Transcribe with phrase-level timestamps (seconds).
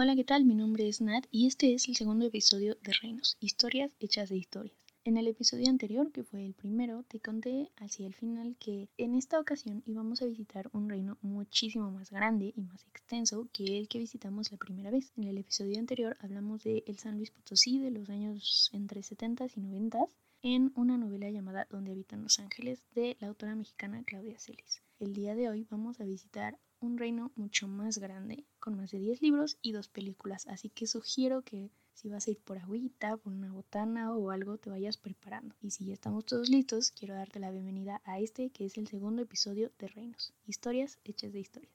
[0.00, 0.44] Hola, ¿qué tal?
[0.44, 4.36] Mi nombre es Nat y este es el segundo episodio de Reinos, historias hechas de
[4.36, 4.78] historias.
[5.02, 9.16] En el episodio anterior, que fue el primero, te conté hacia el final que en
[9.16, 13.88] esta ocasión íbamos a visitar un reino muchísimo más grande y más extenso que el
[13.88, 15.10] que visitamos la primera vez.
[15.16, 19.46] En el episodio anterior hablamos de el San Luis Potosí de los años entre 70
[19.56, 20.06] y 90
[20.42, 24.80] en una novela llamada Donde habitan los ángeles de la autora mexicana Claudia Celis.
[25.00, 28.98] El día de hoy vamos a visitar un reino mucho más grande, con más de
[28.98, 33.16] 10 libros y dos películas, así que sugiero que si vas a ir por agüita,
[33.16, 35.56] por una botana o algo, te vayas preparando.
[35.60, 38.86] Y si ya estamos todos listos, quiero darte la bienvenida a este que es el
[38.86, 41.72] segundo episodio de Reinos, historias hechas de historias.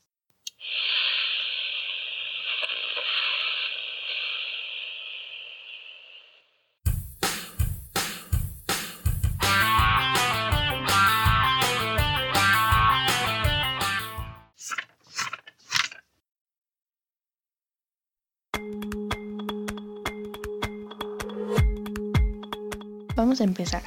[23.43, 23.83] Empezar.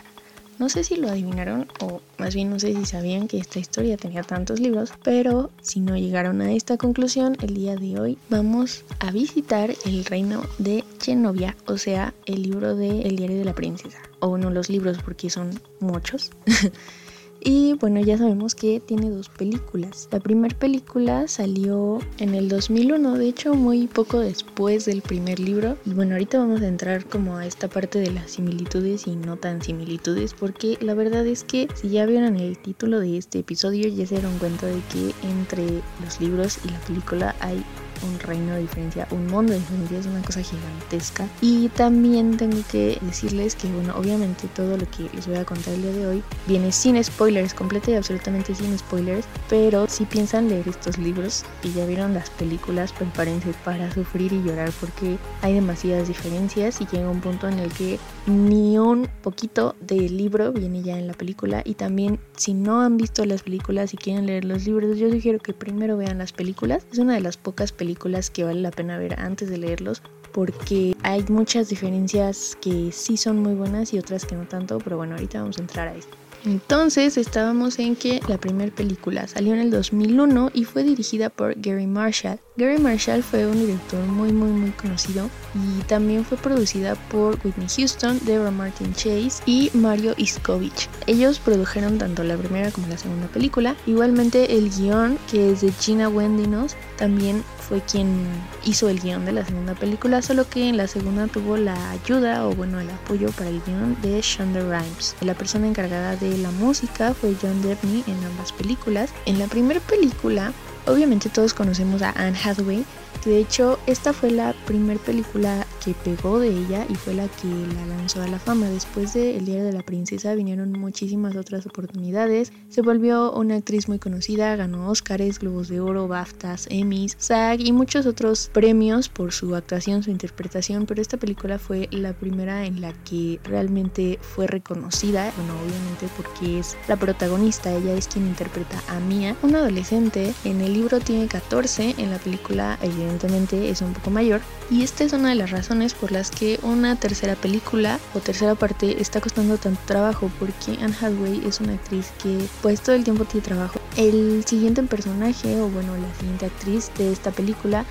[0.59, 3.99] No sé si lo adivinaron o más bien no sé si sabían que esta historia
[3.99, 8.85] tenía tantos libros, pero si no llegaron a esta conclusión, el día de hoy vamos
[9.01, 13.55] a visitar el reino de Genovia, o sea, el libro de El diario de la
[13.55, 13.99] princesa.
[14.21, 16.31] O no los libros porque son muchos.
[17.49, 20.09] Y bueno, ya sabemos que tiene dos películas.
[20.11, 25.77] La primera película salió en el 2001, de hecho muy poco después del primer libro.
[25.87, 29.37] Y bueno, ahorita vamos a entrar como a esta parte de las similitudes y no
[29.37, 33.87] tan similitudes, porque la verdad es que si ya vieron el título de este episodio
[33.87, 35.67] ya se dieron cuenta de que entre
[36.03, 37.63] los libros y la película hay
[38.03, 41.29] un reino de diferencia, un mundo de diferencia, es una cosa gigantesca.
[41.41, 45.75] Y también tengo que decirles que, bueno, obviamente todo lo que les voy a contar
[45.75, 50.49] el día de hoy viene sin spoilers, completa y absolutamente sin spoilers, pero si piensan
[50.49, 55.55] leer estos libros y ya vieron las películas, prepárense para sufrir y llorar porque hay
[55.55, 60.83] demasiadas diferencias y llega un punto en el que ni un poquito del libro viene
[60.83, 64.45] ya en la película y también si no han visto las películas y quieren leer
[64.45, 66.87] los libros, yo sugiero que primero vean las películas.
[66.93, 70.03] Es una de las pocas películas películas que vale la pena ver antes de leerlos
[70.33, 74.97] porque hay muchas diferencias que sí son muy buenas y otras que no tanto, pero
[74.97, 76.17] bueno, ahorita vamos a entrar a esto.
[76.45, 81.55] Entonces estábamos en que la primera película salió en el 2001 y fue dirigida por
[81.61, 82.39] Gary Marshall.
[82.57, 87.67] Gary Marshall fue un director muy muy muy conocido y también fue producida por Whitney
[87.77, 90.89] Houston, Deborah Martin Chase y Mario Iskovich.
[91.07, 93.75] Ellos produjeron tanto la primera como la segunda película.
[93.87, 98.27] Igualmente el guion, que es de Gina Wendinos, también fue quien
[98.65, 102.47] hizo el guion de la segunda película, solo que en la segunda tuvo la ayuda
[102.47, 105.17] o bueno el apoyo para el guion de Shonda Rhimes.
[105.21, 109.11] La persona encargada de la música fue John Debney en ambas películas.
[109.27, 110.53] En la primera película,
[110.87, 112.85] obviamente todos conocemos a Anne Hathaway,
[113.25, 117.47] de hecho esta fue la primera película que pegó de ella y fue la que
[117.47, 118.69] la lanzó a la fama.
[118.69, 122.53] Después de El Diario de la Princesa vinieron muchísimas otras oportunidades.
[122.69, 127.71] Se volvió una actriz muy conocida, ganó Oscars, Globos de Oro, BAFTAs, Emmys, SAG y
[127.71, 132.81] muchos otros premios por su actuación, su interpretación, pero esta película fue la primera en
[132.81, 138.83] la que realmente fue reconocida, bueno, obviamente porque es la protagonista, ella es quien interpreta
[138.89, 140.35] a Mia, una adolescente.
[140.45, 144.41] En el libro tiene 14, en la película evidentemente es un poco mayor.
[144.69, 148.55] Y esta es una de las razones por las que una tercera película o tercera
[148.55, 153.05] parte está costando tanto trabajo porque Anne Hathaway es una actriz que pues todo el
[153.05, 153.79] tiempo tiene trabajo.
[153.97, 157.85] El siguiente personaje o bueno la siguiente actriz de esta película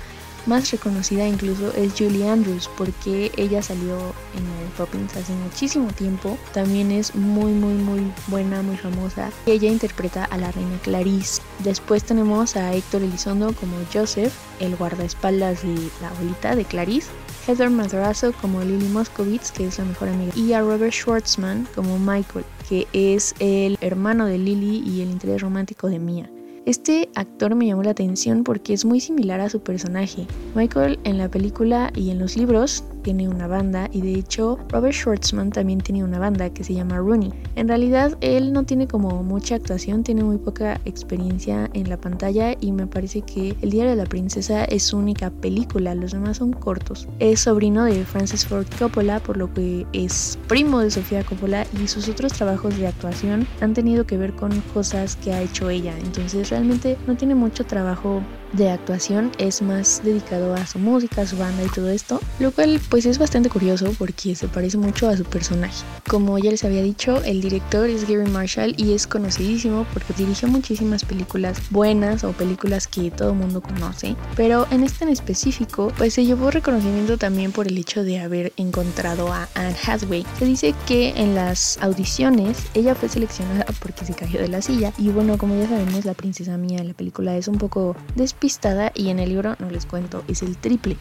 [0.46, 3.96] más reconocida incluso es Julie Andrews porque ella salió
[4.34, 6.38] en el Poppins hace muchísimo tiempo.
[6.52, 9.30] También es muy muy muy buena, muy famosa.
[9.46, 11.40] Ella interpreta a la reina Clarice.
[11.60, 17.10] Después tenemos a Héctor Elizondo como Joseph, el guardaespaldas de la abuelita de Clarice.
[17.46, 21.96] Heather Madrazo como Lily Moskowitz, que es la mejor amiga, y a Robert Schwartzman como
[21.96, 26.28] Michael, que es el hermano de Lily y el interés romántico de Mia.
[26.64, 30.26] Este actor me llamó la atención porque es muy similar a su personaje.
[30.56, 34.92] Michael en la película y en los libros tiene una banda y de hecho Robert
[34.92, 37.32] Schwartzman también tiene una banda que se llama Rooney.
[37.54, 42.56] En realidad él no tiene como mucha actuación, tiene muy poca experiencia en la pantalla
[42.60, 46.38] y me parece que El diario de la princesa es su única película, los demás
[46.38, 47.06] son cortos.
[47.20, 51.86] Es sobrino de Francis Ford Coppola, por lo que es primo de Sofía Coppola y
[51.86, 55.96] sus otros trabajos de actuación han tenido que ver con cosas que ha hecho ella,
[55.96, 58.20] entonces realmente no tiene mucho trabajo
[58.56, 62.50] de actuación es más dedicado a su música, a su banda y todo esto, lo
[62.50, 65.84] cual pues es bastante curioso porque se parece mucho a su personaje.
[66.08, 70.48] Como ya les había dicho, el director es Gary Marshall y es conocidísimo porque dirigió
[70.48, 75.92] muchísimas películas buenas o películas que todo el mundo conoce, pero en este en específico
[75.98, 80.24] pues se llevó reconocimiento también por el hecho de haber encontrado a Anne Hathaway.
[80.38, 84.92] Se dice que en las audiciones ella fue seleccionada porque se cayó de la silla
[84.98, 87.96] y bueno, como ya sabemos, la princesa mía en la película es un poco
[88.46, 90.96] despistada y en el libro, no les cuento, es el triple.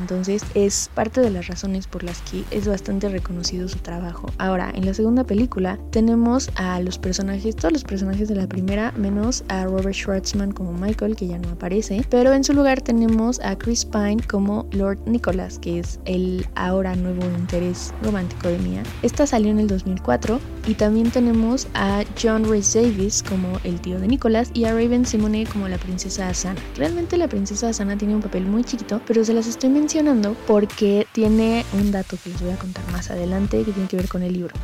[0.00, 4.30] Entonces es parte de las razones por las que es bastante reconocido su trabajo.
[4.38, 8.92] Ahora, en la segunda película tenemos a los personajes, todos los personajes de la primera,
[8.92, 13.40] menos a Robert Schwartzman como Michael, que ya no aparece, pero en su lugar tenemos
[13.40, 18.82] a Chris Pine como Lord Nicholas, que es el ahora nuevo interés romántico de Mia.
[19.02, 23.98] Esta salió en el 2004 y también tenemos a John Rhys Davis como el tío
[24.00, 26.60] de Nicholas y a Raven Simone como la princesa Asana.
[26.84, 31.06] Realmente la princesa Asana tiene un papel muy chiquito, pero se las estoy mencionando porque
[31.12, 34.22] tiene un dato que les voy a contar más adelante que tiene que ver con
[34.22, 34.54] el libro.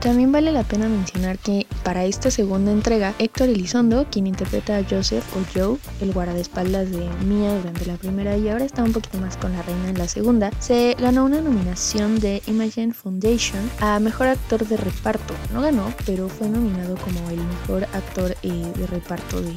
[0.00, 4.84] También vale la pena mencionar que para esta segunda entrega, Héctor Elizondo, quien interpreta a
[4.88, 9.18] Joseph o Joe, el guardaespaldas de Mia durante la primera y ahora está un poquito
[9.18, 13.98] más con la reina en la segunda, se ganó una nominación de Imagine Foundation a
[14.00, 15.34] Mejor Actor de Reparto.
[15.52, 19.52] No ganó, pero fue nominado como el mejor actor eh, de reparto de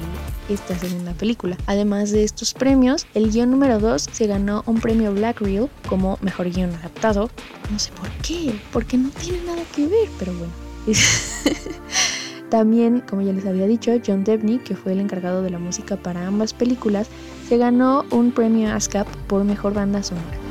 [0.50, 1.58] esta segunda película.
[1.68, 6.18] Además de estos premios, el guion número 2 se ganó un premio Black Reel como
[6.22, 7.30] Mejor Guión Adaptado.
[7.72, 10.54] No sé por qué, porque no tiene nada que ver, pero bueno.
[12.50, 15.98] También, como ya les había dicho, John Debney, que fue el encargado de la música
[15.98, 17.10] para ambas películas,
[17.50, 20.43] se ganó un premio ASCAP por mejor banda sonora.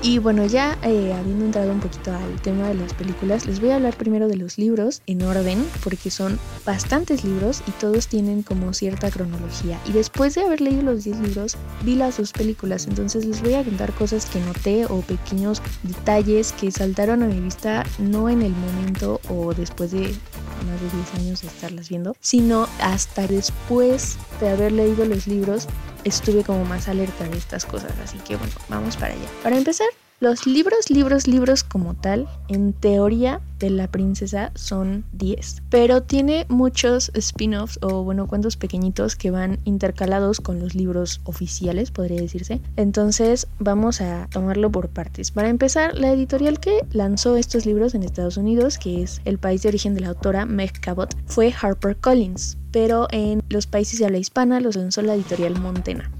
[0.00, 3.70] Y bueno, ya eh, habiendo entrado un poquito al tema de las películas, les voy
[3.70, 8.44] a hablar primero de los libros en orden, porque son bastantes libros y todos tienen
[8.44, 9.80] como cierta cronología.
[9.86, 13.54] Y después de haber leído los 10 libros, vi las dos películas, entonces les voy
[13.54, 18.42] a contar cosas que noté o pequeños detalles que saltaron a mi vista no en
[18.42, 20.14] el momento o después de
[20.62, 25.66] más de 10 años de estarlas viendo, sino hasta después de haber leído los libros
[26.04, 27.92] estuve como más alerta de estas cosas.
[28.02, 29.28] Así que bueno, vamos para allá.
[29.42, 29.88] Para empezar,
[30.20, 36.44] los libros, libros, libros como tal, en teoría de la princesa son 10, pero tiene
[36.48, 42.60] muchos spin-offs o bueno, cuentos pequeñitos que van intercalados con los libros oficiales, podría decirse.
[42.76, 45.30] Entonces vamos a tomarlo por partes.
[45.30, 49.62] Para empezar, la editorial que lanzó estos libros en Estados Unidos, que es el país
[49.62, 54.18] de origen de la autora Meg Cabot, fue HarperCollins, pero en los países de habla
[54.18, 56.10] hispana los lanzó la editorial Montena.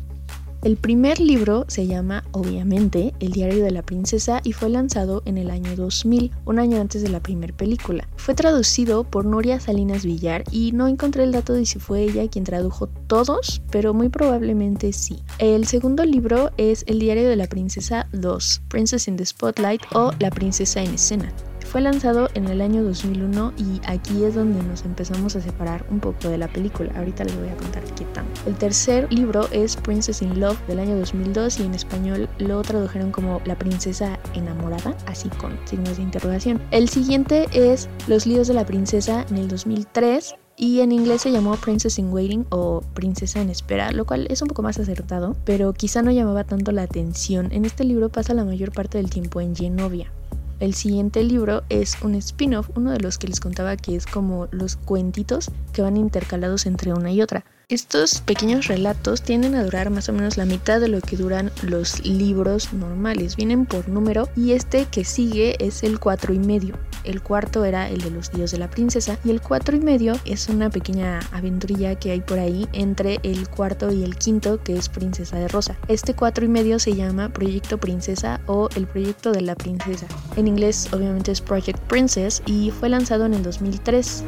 [0.64, 5.38] El primer libro se llama, obviamente, El diario de la princesa y fue lanzado en
[5.38, 8.08] el año 2000, un año antes de la primera película.
[8.16, 12.28] Fue traducido por Nuria Salinas Villar y no encontré el dato de si fue ella
[12.28, 15.20] quien tradujo todos, pero muy probablemente sí.
[15.38, 20.11] El segundo libro es El diario de la princesa 2, Princess in the Spotlight o
[20.19, 21.32] La princesa en escena.
[21.70, 26.00] Fue lanzado en el año 2001 y aquí es donde nos empezamos a separar un
[26.00, 26.91] poco de la película.
[26.97, 28.41] Ahorita les voy a contar qué tanto.
[28.47, 33.12] El tercer libro es Princess in Love del año 2002 y en español lo tradujeron
[33.12, 36.59] como La princesa enamorada, así con signos de interrogación.
[36.70, 41.32] El siguiente es Los líos de la princesa en el 2003 y en inglés se
[41.32, 45.37] llamó Princess in Waiting o Princesa en Espera, lo cual es un poco más acertado,
[45.44, 47.53] pero quizá no llamaba tanto la atención.
[47.53, 50.11] En este libro pasa la mayor parte del tiempo en Genovia.
[50.60, 54.49] El siguiente libro es un spin-off, uno de los que les contaba que es como
[54.50, 57.44] los cuentitos que van intercalados entre una y otra.
[57.69, 61.52] Estos pequeños relatos tienden a durar más o menos la mitad de lo que duran
[61.62, 63.37] los libros normales.
[63.37, 66.76] Vienen por número y este que sigue es el cuatro y medio.
[67.09, 70.12] El cuarto era el de los dios de la princesa y el cuatro y medio
[70.27, 74.77] es una pequeña aventurilla que hay por ahí entre el cuarto y el quinto que
[74.77, 75.79] es Princesa de Rosa.
[75.88, 80.07] Este cuatro y medio se llama Proyecto Princesa o el Proyecto de la Princesa.
[80.37, 84.25] En inglés obviamente es Project Princess y fue lanzado en el 2003.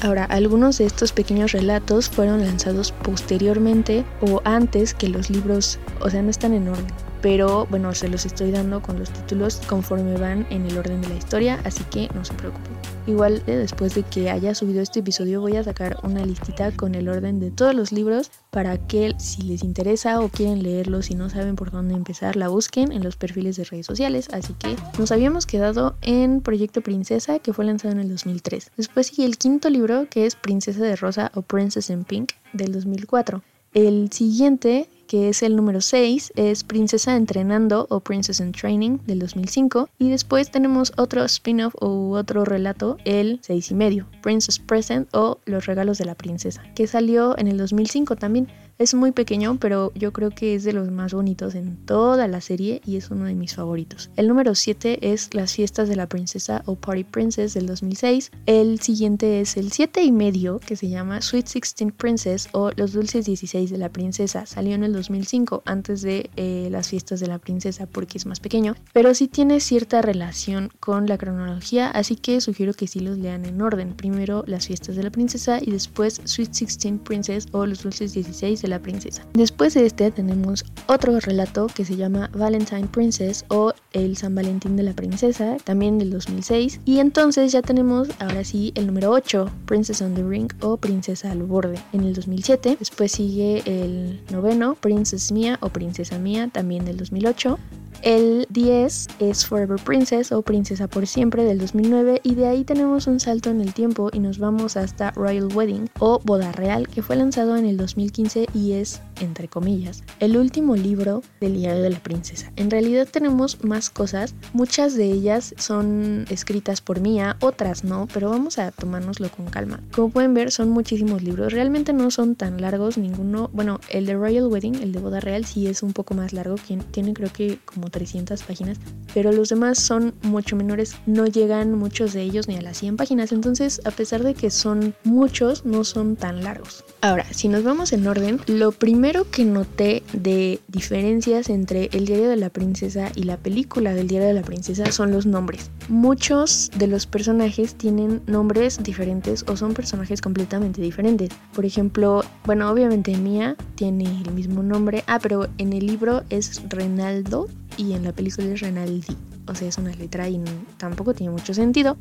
[0.00, 6.08] Ahora, algunos de estos pequeños relatos fueron lanzados posteriormente o antes que los libros, o
[6.08, 10.18] sea, no están en orden pero bueno, se los estoy dando con los títulos conforme
[10.18, 12.72] van en el orden de la historia, así que no se preocupen.
[13.06, 16.94] Igual eh, después de que haya subido este episodio voy a sacar una listita con
[16.94, 21.14] el orden de todos los libros para que si les interesa o quieren leerlos y
[21.14, 24.28] no saben por dónde empezar, la busquen en los perfiles de redes sociales.
[24.32, 28.72] Así que nos habíamos quedado en Proyecto Princesa que fue lanzado en el 2003.
[28.76, 32.72] Después sigue el quinto libro que es Princesa de Rosa o Princess in Pink del
[32.72, 33.42] 2004.
[33.74, 39.18] El siguiente que es el número 6, es Princesa Entrenando o Princess in Training del
[39.18, 39.90] 2005.
[39.98, 45.38] Y después tenemos otro spin-off o otro relato, el 6 y medio, Princess Present o
[45.44, 48.48] Los Regalos de la Princesa, que salió en el 2005 también.
[48.78, 52.40] Es muy pequeño, pero yo creo que es de los más bonitos en toda la
[52.40, 54.10] serie y es uno de mis favoritos.
[54.16, 58.30] El número 7 es Las fiestas de la princesa o Party Princess del 2006.
[58.46, 62.92] El siguiente es el 7 y medio que se llama Sweet Sixteen Princess o Los
[62.92, 64.46] dulces 16 de la princesa.
[64.46, 68.40] Salió en el 2005 antes de eh, las fiestas de la princesa porque es más
[68.40, 73.18] pequeño, pero sí tiene cierta relación con la cronología, así que sugiero que sí los
[73.18, 73.94] lean en orden.
[73.94, 78.61] Primero las fiestas de la princesa y después Sweet Sixteen Princess o Los dulces 16
[78.62, 79.22] de la princesa.
[79.34, 84.76] Después de este tenemos otro relato que se llama Valentine Princess o El San Valentín
[84.76, 86.80] de la princesa, también del 2006.
[86.84, 91.30] Y entonces ya tenemos ahora sí el número 8, Princess on the Ring o Princesa
[91.30, 92.76] al borde en el 2007.
[92.78, 97.58] Después sigue el noveno, Princess Mia o Princesa Mia también del 2008.
[98.02, 103.06] El 10 es Forever Princess o Princesa por Siempre del 2009 y de ahí tenemos
[103.06, 107.00] un salto en el tiempo y nos vamos hasta Royal Wedding o Boda Real que
[107.00, 111.90] fue lanzado en el 2015 y es, entre comillas, el último libro del diario de
[111.90, 112.52] la princesa.
[112.56, 118.30] En realidad tenemos más cosas, muchas de ellas son escritas por Mía, otras no, pero
[118.30, 119.80] vamos a tomárnoslo con calma.
[119.94, 124.14] Como pueden ver son muchísimos libros, realmente no son tan largos ninguno, bueno, el de
[124.14, 126.56] Royal Wedding, el de Boda Real sí es un poco más largo,
[126.90, 128.78] tiene creo que como 300 páginas,
[129.14, 132.96] pero los demás son mucho menores, no llegan muchos de ellos ni a las 100
[132.96, 136.84] páginas, entonces a pesar de que son muchos, no son tan largos.
[137.00, 142.28] Ahora, si nos vamos en orden, lo primero que noté de diferencias entre el diario
[142.30, 145.70] de la princesa y la película del diario de la princesa son los nombres.
[145.88, 151.28] Muchos de los personajes tienen nombres diferentes o son personajes completamente diferentes.
[151.54, 155.04] Por ejemplo, bueno, obviamente Mia tiene el mismo nombre.
[155.06, 159.16] Ah, pero en el libro es Renaldo y en la película es Renaldi
[159.46, 160.40] o sea, es una letra y
[160.76, 161.96] tampoco tiene mucho sentido.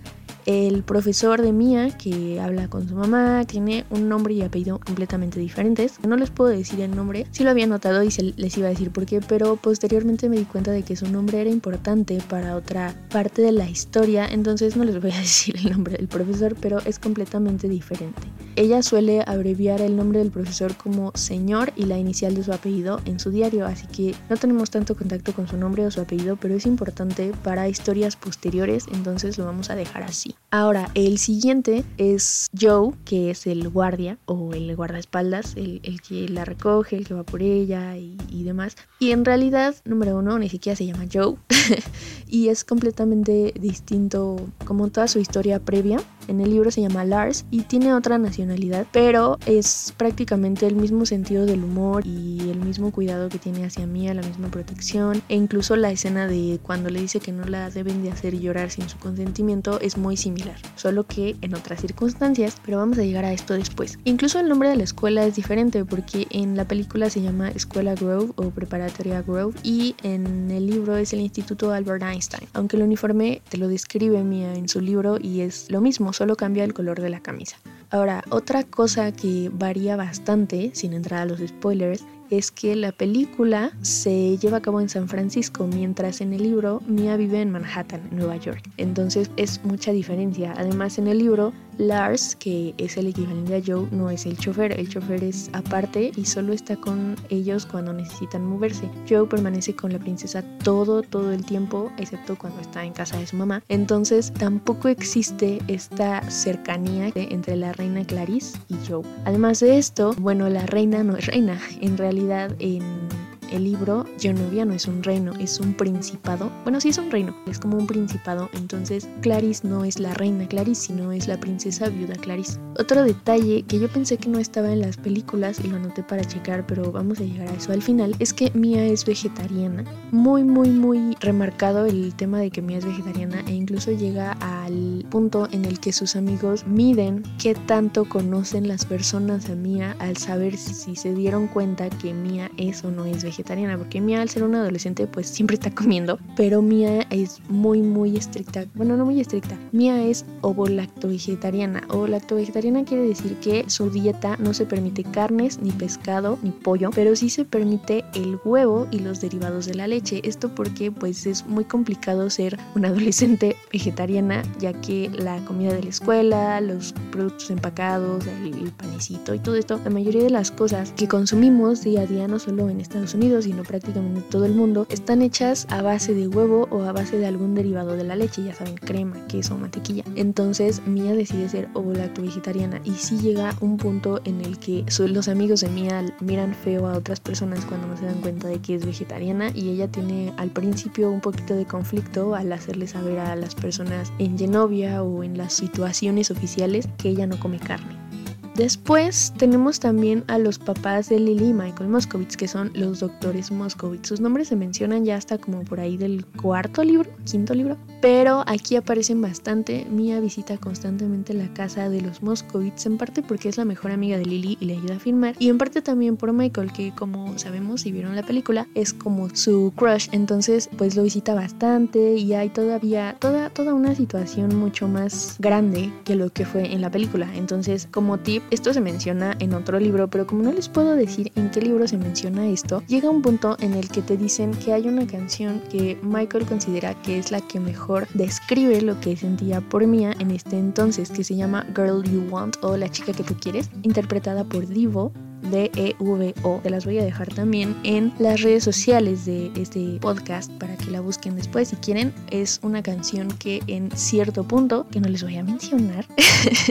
[0.46, 5.40] El profesor de Mía, que habla con su mamá, tiene un nombre y apellido completamente
[5.40, 6.00] diferentes.
[6.08, 8.72] No les puedo decir el nombre, sí lo había notado y se les iba a
[8.72, 12.56] decir por qué, pero posteriormente me di cuenta de que su nombre era importante para
[12.56, 16.56] otra parte de la historia, entonces no les voy a decir el nombre del profesor,
[16.60, 18.22] pero es completamente diferente.
[18.56, 23.00] Ella suele abreviar el nombre del profesor como señor y la inicial de su apellido
[23.06, 26.36] en su diario, así que no tenemos tanto contacto con su nombre o su apellido,
[26.36, 30.36] pero es importante para historias posteriores, entonces lo vamos a dejar así.
[30.52, 36.28] Ahora, el siguiente es Joe, que es el guardia o el guardaespaldas, el, el que
[36.30, 38.76] la recoge, el que va por ella y, y demás.
[39.00, 41.36] Y en realidad, número uno, ni siquiera se llama Joe
[42.28, 46.00] y es completamente distinto como toda su historia previa.
[46.32, 51.06] En el libro se llama Lars y tiene otra nacionalidad, pero es prácticamente el mismo
[51.06, 55.36] sentido del humor y el mismo cuidado que tiene hacia Mía, la misma protección e
[55.36, 58.88] incluso la escena de cuando le dice que no la deben de hacer llorar sin
[58.88, 63.34] su consentimiento es muy similar, solo que en otras circunstancias, pero vamos a llegar a
[63.34, 64.00] esto después.
[64.06, 67.94] Incluso el nombre de la escuela es diferente porque en la película se llama Escuela
[67.94, 72.84] Grove o Preparatoria Grove y en el libro es el Instituto Albert Einstein, aunque el
[72.84, 76.76] uniforme te lo describe Mia en su libro y es lo mismo, solo cambia el
[76.76, 77.58] color de la camisa.
[77.90, 83.72] Ahora, otra cosa que varía bastante, sin entrar a los spoilers, es que la película
[83.82, 88.02] se lleva a cabo en San Francisco, mientras en el libro Mia vive en Manhattan,
[88.12, 88.64] Nueva York.
[88.78, 90.54] Entonces es mucha diferencia.
[90.58, 94.80] Además en el libro Lars, que es el equivalente a Joe, no es el chofer.
[94.80, 98.90] El chofer es aparte y solo está con ellos cuando necesitan moverse.
[99.10, 103.28] Joe permanece con la princesa todo, todo el tiempo, excepto cuando está en casa de
[103.28, 103.64] su mamá.
[103.68, 109.04] Entonces tampoco existe esta cercanía entre la reina Clarice y Joe.
[109.26, 111.60] Además de esto, bueno, la reina no es reina.
[111.82, 112.21] En realidad
[112.60, 113.10] en
[113.52, 116.52] el libro Genovia no es un reino, es un principado.
[116.64, 118.50] Bueno, sí es un reino, es como un principado.
[118.54, 122.60] Entonces Clarice no es la reina Clarice, sino es la princesa viuda Clarice.
[122.80, 126.24] Otro detalle que yo pensé que no estaba en las películas y lo anoté para
[126.24, 129.84] checar, pero vamos a llegar a eso al final, es que Mia es vegetariana.
[130.12, 135.06] Muy, muy, muy remarcado el tema de que Mia es vegetariana e incluso llega al
[135.10, 140.18] punto en el que sus amigos miden qué tanto conocen las personas a Mia al
[140.18, 143.41] saber si, si se dieron cuenta que Mia es o no es vegetariana
[143.78, 148.16] porque Mia al ser una adolescente pues siempre está comiendo, pero Mia es muy muy
[148.16, 153.90] estricta, bueno no muy estricta, Mia es ovo-lacto vegetariana, ovo-lacto vegetariana quiere decir que su
[153.90, 158.88] dieta no se permite carnes, ni pescado, ni pollo, pero sí se permite el huevo
[158.92, 163.56] y los derivados de la leche, esto porque pues es muy complicado ser una adolescente
[163.72, 169.40] vegetariana ya que la comida de la escuela, los productos empacados, el, el panecito y
[169.40, 172.80] todo esto, la mayoría de las cosas que consumimos día a día no solo en
[172.80, 176.84] Estados Unidos, Unidos, sino prácticamente todo el mundo, están hechas a base de huevo o
[176.84, 180.04] a base de algún derivado de la leche, ya saben, crema, queso, mantequilla.
[180.16, 185.28] Entonces Mia decide ser ovo-lacto vegetariana y sí llega un punto en el que los
[185.30, 188.76] amigos de Mia miran feo a otras personas cuando no se dan cuenta de que
[188.76, 193.36] es vegetariana y ella tiene al principio un poquito de conflicto al hacerle saber a
[193.36, 198.11] las personas en Genovia o en las situaciones oficiales que ella no come carne.
[198.56, 203.50] Después tenemos también a los papás de Lily y Michael Moscovitz, que son los doctores
[203.52, 204.10] Moscovitz.
[204.10, 208.44] Sus nombres se mencionan ya hasta como por ahí del cuarto libro, quinto libro, pero
[208.48, 209.86] aquí aparecen bastante.
[209.90, 214.18] Mia visita constantemente la casa de los Moscovitz, en parte porque es la mejor amiga
[214.18, 217.38] de Lily y le ayuda a filmar, y en parte también por Michael, que como
[217.38, 222.34] sabemos si vieron la película, es como su crush, entonces pues lo visita bastante y
[222.34, 226.92] hay todavía toda, toda una situación mucho más grande que lo que fue en la
[226.92, 227.30] película.
[227.36, 231.32] Entonces, como tip, esto se menciona en otro libro, pero como no les puedo decir
[231.36, 234.74] en qué libro se menciona esto, llega un punto en el que te dicen que
[234.74, 239.62] hay una canción que Michael considera que es la que mejor describe lo que sentía
[239.62, 243.24] por Mia en este entonces, que se llama Girl You Want o La chica que
[243.24, 246.60] tú quieres, interpretada por Divo D-E-V-O.
[246.64, 250.92] Te las voy a dejar también en las redes sociales de este podcast para que
[250.92, 252.14] la busquen después si quieren.
[252.30, 256.06] Es una canción que en cierto punto, que no les voy a mencionar,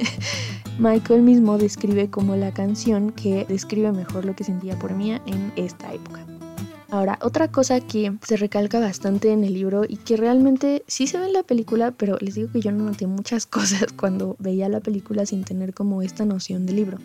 [0.78, 5.52] Michael mismo describe como la canción que describe mejor lo que sentía por mí en
[5.56, 6.24] esta época.
[6.92, 11.18] Ahora, otra cosa que se recalca bastante en el libro y que realmente sí se
[11.18, 14.68] ve en la película, pero les digo que yo no noté muchas cosas cuando veía
[14.68, 16.98] la película sin tener como esta noción del libro.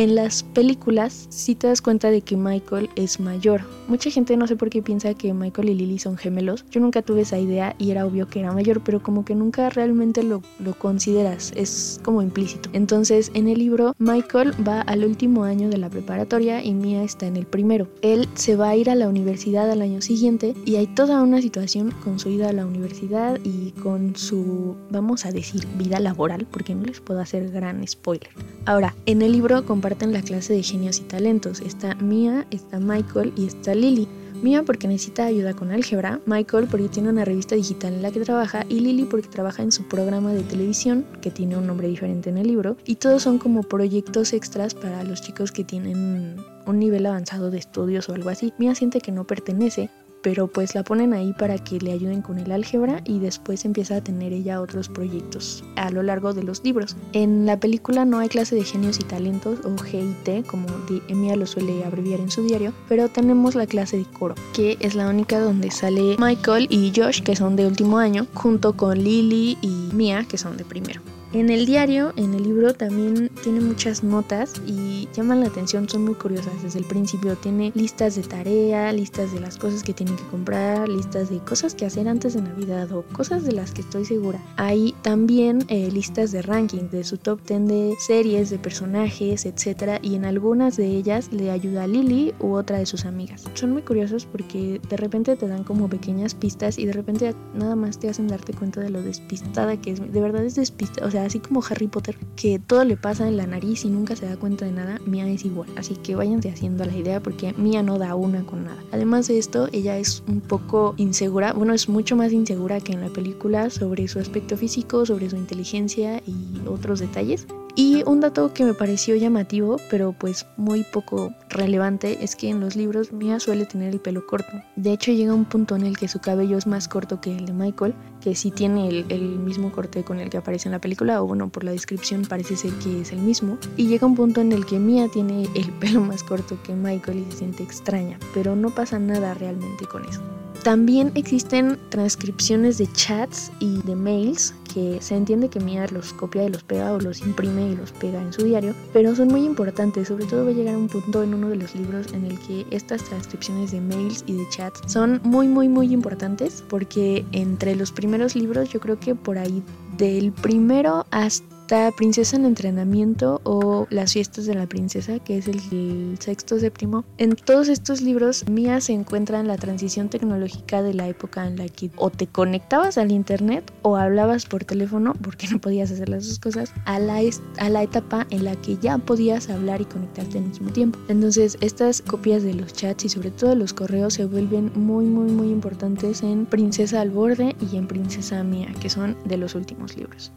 [0.00, 3.64] En las películas sí te das cuenta de que Michael es mayor.
[3.86, 6.64] Mucha gente no sé por qué piensa que Michael y Lily son gemelos.
[6.70, 9.68] Yo nunca tuve esa idea y era obvio que era mayor, pero como que nunca
[9.68, 11.52] realmente lo, lo consideras.
[11.54, 12.70] Es como implícito.
[12.72, 17.26] Entonces en el libro Michael va al último año de la preparatoria y Mia está
[17.26, 17.86] en el primero.
[18.00, 21.42] Él se va a ir a la universidad al año siguiente y hay toda una
[21.42, 26.46] situación con su ida a la universidad y con su, vamos a decir, vida laboral,
[26.50, 28.30] porque no les puedo hacer gran spoiler.
[28.64, 31.60] Ahora, en el libro comparten la clase de genios y talentos.
[31.60, 34.06] Está Mia, está Michael y está Lily.
[34.40, 38.20] Mia porque necesita ayuda con álgebra, Michael porque tiene una revista digital en la que
[38.20, 42.30] trabaja y Lily porque trabaja en su programa de televisión, que tiene un nombre diferente
[42.30, 46.78] en el libro, y todos son como proyectos extras para los chicos que tienen un
[46.78, 48.52] nivel avanzado de estudios o algo así.
[48.58, 49.90] Mia siente que no pertenece,
[50.22, 53.96] pero pues la ponen ahí para que le ayuden con el álgebra y después empieza
[53.96, 56.96] a tener ella otros proyectos a lo largo de los libros.
[57.12, 60.66] En la película no hay clase de genios y talentos o GIT como
[61.08, 64.94] Emia lo suele abreviar en su diario, pero tenemos la clase de coro, que es
[64.94, 69.58] la única donde sale Michael y Josh, que son de último año, junto con Lily
[69.62, 71.00] y Mia, que son de primero.
[71.32, 76.04] En el diario, en el libro, también tiene muchas notas y llaman la atención, son
[76.04, 77.36] muy curiosas desde el principio.
[77.36, 81.76] Tiene listas de tarea, listas de las cosas que tienen que comprar, listas de cosas
[81.76, 84.42] que hacer antes de Navidad o cosas de las que estoy segura.
[84.56, 90.00] Hay también eh, listas de ranking de su top 10 de series, de personajes, etc.
[90.02, 93.44] Y en algunas de ellas le ayuda a Lily u otra de sus amigas.
[93.54, 97.76] Son muy curiosos porque de repente te dan como pequeñas pistas y de repente nada
[97.76, 100.12] más te hacen darte cuenta de lo despistada que es.
[100.12, 101.06] De verdad es despistada.
[101.06, 104.16] O sea, así como Harry Potter, que todo le pasa en la nariz y nunca
[104.16, 105.68] se da cuenta de nada, Mia es igual.
[105.76, 108.82] Así que váyanse haciendo la idea porque Mia no da una con nada.
[108.92, 113.00] Además de esto, ella es un poco insegura, bueno, es mucho más insegura que en
[113.00, 117.46] la película sobre su aspecto físico, sobre su inteligencia y otros detalles.
[117.74, 122.60] Y un dato que me pareció llamativo, pero pues muy poco relevante, es que en
[122.60, 124.52] los libros Mia suele tener el pelo corto.
[124.76, 127.46] De hecho, llega un punto en el que su cabello es más corto que el
[127.46, 131.22] de Michael, que sí tiene el, mismo corte con el que aparece en la película,
[131.22, 133.58] o bueno, por la descripción parece ser que es el mismo.
[133.76, 137.20] Y llega un punto en el que Mia tiene el pelo más corto que Michael
[137.20, 140.20] y se siente extraña, pero no pasa nada realmente con eso.
[140.62, 146.44] También existen transcripciones de chats y de mails que se entiende que Mia los copia
[146.44, 149.44] y los pega o los imprime y los pega en su diario, pero son muy
[149.44, 152.38] importantes, sobre todo va a llegar un punto en uno de los libros en el
[152.40, 157.76] que estas transcripciones de mails y de chats son muy muy muy importantes porque entre
[157.76, 159.62] los primeros libros yo creo que por ahí
[159.96, 161.59] del primero hasta
[161.96, 167.04] Princesa en Entrenamiento o Las Fiestas de la Princesa, que es el, sexto séptimo.
[167.16, 171.56] En todos estos libros, Mia se encuentra en la transición tecnológica de la época en
[171.56, 176.08] la que o te conectabas al internet o hablabas por teléfono, porque no podías hacer
[176.08, 177.20] las dos cosas, a la,
[177.58, 180.98] a la etapa en la que ya podías hablar y conectarte al mismo tiempo.
[181.08, 185.30] Entonces, estas copias de los chats y sobre todo los correos se vuelven muy, muy,
[185.30, 189.96] muy importantes en Princesa al Borde y en Princesa Mia, que son de los últimos
[189.96, 190.32] libros.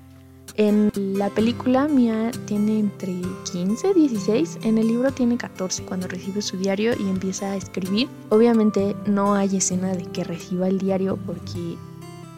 [0.56, 6.44] En la película Mia tiene entre 15, 16, en el libro tiene 14 cuando recibe
[6.44, 8.08] su diario y empieza a escribir.
[8.30, 11.76] Obviamente no hay escena de que reciba el diario porque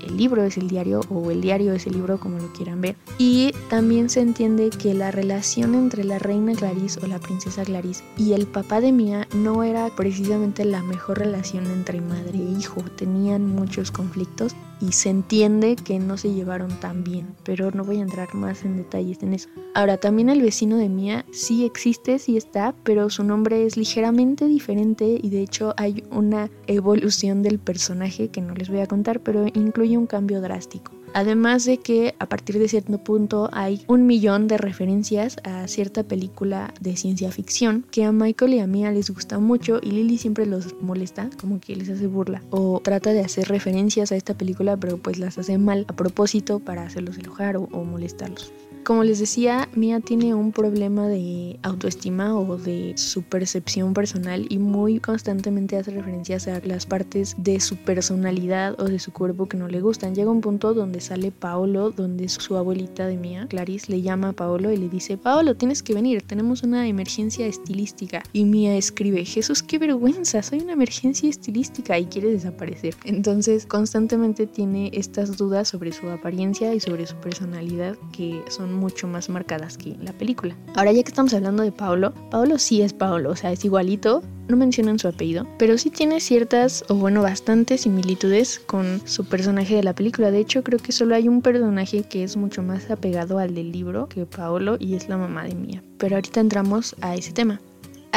[0.06, 2.96] el libro es el diario o el diario es el libro como lo quieran ver.
[3.18, 8.04] Y también se entiende que la relación entre la reina Clarice o la princesa Clarice
[8.18, 12.82] y el papá de Mia no era precisamente la mejor relación entre madre e hijo.
[12.96, 17.98] Tenían muchos conflictos y se entiende que no se llevaron tan bien, pero no voy
[17.98, 19.50] a entrar más en detalles en eso.
[19.74, 24.46] Ahora, también el vecino de Mia sí existe, sí está, pero su nombre es ligeramente
[24.46, 29.20] diferente y de hecho hay una evolución del personaje que no les voy a contar,
[29.20, 30.95] pero incluye un cambio drástico.
[31.16, 36.04] Además de que a partir de cierto punto hay un millón de referencias a cierta
[36.04, 40.18] película de ciencia ficción que a Michael y a Mia les gusta mucho y Lily
[40.18, 44.34] siempre los molesta, como que les hace burla o trata de hacer referencias a esta
[44.34, 48.52] película pero pues las hace mal a propósito para hacerlos enojar o, o molestarlos.
[48.86, 54.60] Como les decía, Mia tiene un problema de autoestima o de su percepción personal y
[54.60, 59.58] muy constantemente hace referencias a las partes de su personalidad o de su cuerpo que
[59.58, 60.14] no le gustan.
[60.14, 64.34] Llega un punto donde sale Paolo, donde su abuelita de Mia, Clarice, le llama a
[64.34, 68.22] Paolo y le dice, Paolo, tienes que venir, tenemos una emergencia estilística.
[68.34, 72.94] Y Mia escribe, Jesús, qué vergüenza, soy una emergencia estilística y quiere desaparecer.
[73.04, 79.08] Entonces constantemente tiene estas dudas sobre su apariencia y sobre su personalidad que son mucho
[79.08, 80.56] más marcadas que la película.
[80.76, 84.22] Ahora ya que estamos hablando de Paolo, Paolo sí es Paolo, o sea, es igualito,
[84.48, 89.76] no mencionan su apellido, pero sí tiene ciertas, o bueno, bastantes similitudes con su personaje
[89.76, 90.32] de la película.
[90.32, 93.72] De hecho, creo que solo hay un personaje que es mucho más apegado al del
[93.72, 95.84] libro que Paolo y es la mamá de Mía.
[95.98, 97.60] Pero ahorita entramos a ese tema.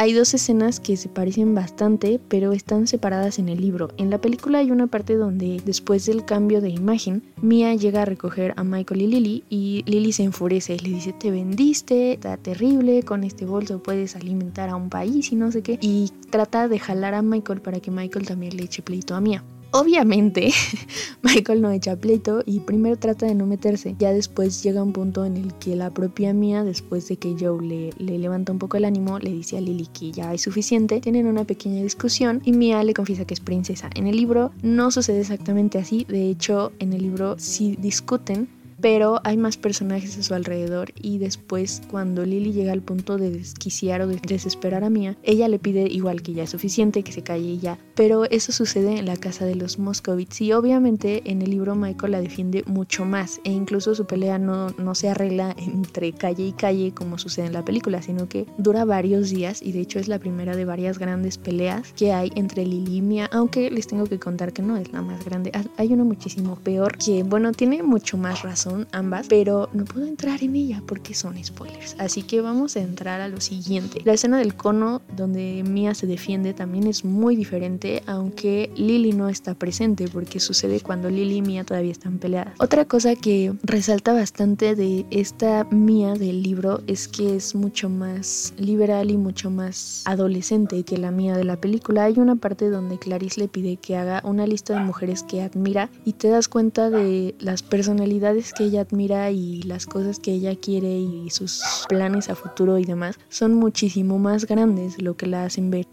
[0.01, 3.89] Hay dos escenas que se parecen bastante, pero están separadas en el libro.
[3.97, 8.05] En la película hay una parte donde, después del cambio de imagen, Mia llega a
[8.05, 10.77] recoger a Michael y Lily y Lily se enfurece.
[10.77, 15.35] Le dice, te vendiste, está terrible, con este bolso puedes alimentar a un país y
[15.35, 15.77] no sé qué.
[15.81, 19.43] Y trata de jalar a Michael para que Michael también le eche pleito a Mia.
[19.71, 20.51] Obviamente,
[21.21, 23.95] Michael no echa pleito y primero trata de no meterse.
[23.99, 27.63] Ya después llega un punto en el que la propia Mia, después de que Joe
[27.63, 31.01] le, le, levanta un poco el ánimo, le dice a Lily que ya hay suficiente.
[31.01, 33.89] Tienen una pequeña discusión y Mia le confiesa que es princesa.
[33.95, 36.05] En el libro no sucede exactamente así.
[36.09, 38.49] De hecho, en el libro sí discuten
[38.81, 43.31] pero hay más personajes a su alrededor y después cuando Lily llega al punto de
[43.31, 47.11] desquiciar o de desesperar a Mia, ella le pide igual que ya es suficiente, que
[47.11, 51.41] se calle ya, pero eso sucede en la casa de los Moscovitz y obviamente en
[51.41, 55.55] el libro Michael la defiende mucho más e incluso su pelea no, no se arregla
[55.57, 59.71] entre calle y calle como sucede en la película, sino que dura varios días y
[59.71, 63.29] de hecho es la primera de varias grandes peleas que hay entre Lily y Mia,
[63.31, 66.97] aunque les tengo que contar que no es la más grande, hay una muchísimo peor
[66.97, 71.41] que bueno tiene mucho más razón ambas, pero no puedo entrar en ella porque son
[71.43, 71.95] spoilers.
[71.99, 74.01] Así que vamos a entrar a lo siguiente.
[74.05, 79.29] La escena del cono donde Mia se defiende también es muy diferente, aunque Lily no
[79.29, 82.53] está presente porque sucede cuando Lily y Mia todavía están peleadas.
[82.59, 88.53] Otra cosa que resalta bastante de esta Mia del libro es que es mucho más
[88.57, 92.05] liberal y mucho más adolescente que la Mia de la película.
[92.05, 95.89] Hay una parte donde Clarice le pide que haga una lista de mujeres que admira
[96.05, 100.53] y te das cuenta de las personalidades que ella admira y las cosas que ella
[100.53, 105.45] quiere y sus planes a futuro y demás son muchísimo más grandes lo que la
[105.45, 105.87] hacen ver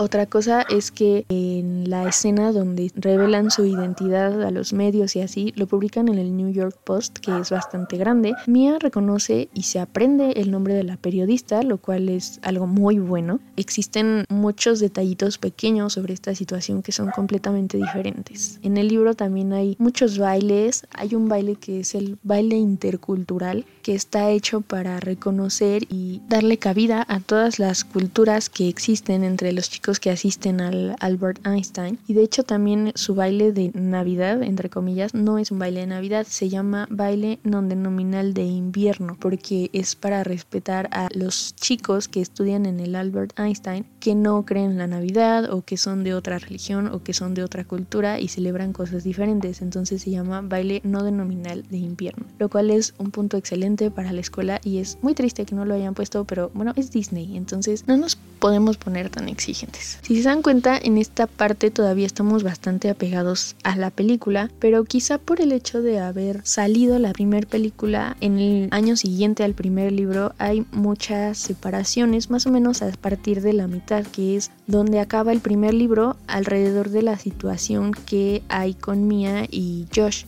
[0.00, 5.20] otra cosa es que en la escena donde revelan su identidad a los medios y
[5.20, 8.34] así, lo publican en el New York Post, que es bastante grande.
[8.46, 12.98] Mia reconoce y se aprende el nombre de la periodista, lo cual es algo muy
[12.98, 13.40] bueno.
[13.56, 18.58] Existen muchos detallitos pequeños sobre esta situación que son completamente diferentes.
[18.62, 20.86] En el libro también hay muchos bailes.
[20.92, 27.04] Hay un baile que es el baile intercultural, está hecho para reconocer y darle cabida
[27.08, 31.98] a todas las culturas que existen entre los chicos que asisten al Albert Einstein.
[32.06, 35.86] Y de hecho también su baile de Navidad, entre comillas, no es un baile de
[35.86, 42.08] Navidad, se llama baile non denominal de invierno, porque es para respetar a los chicos
[42.08, 46.04] que estudian en el Albert Einstein, que no creen en la Navidad o que son
[46.04, 49.62] de otra religión o que son de otra cultura y celebran cosas diferentes.
[49.62, 54.12] Entonces se llama baile no denominal de invierno, lo cual es un punto excelente para
[54.12, 57.36] la escuela y es muy triste que no lo hayan puesto, pero bueno, es Disney,
[57.36, 59.98] entonces no nos podemos poner tan exigentes.
[60.02, 64.84] Si se dan cuenta, en esta parte todavía estamos bastante apegados a la película, pero
[64.84, 69.54] quizá por el hecho de haber salido la primera película en el año siguiente al
[69.54, 74.50] primer libro, hay muchas separaciones, más o menos a partir de la mitad, que es
[74.66, 80.24] donde acaba el primer libro alrededor de la situación que hay con Mia y Josh.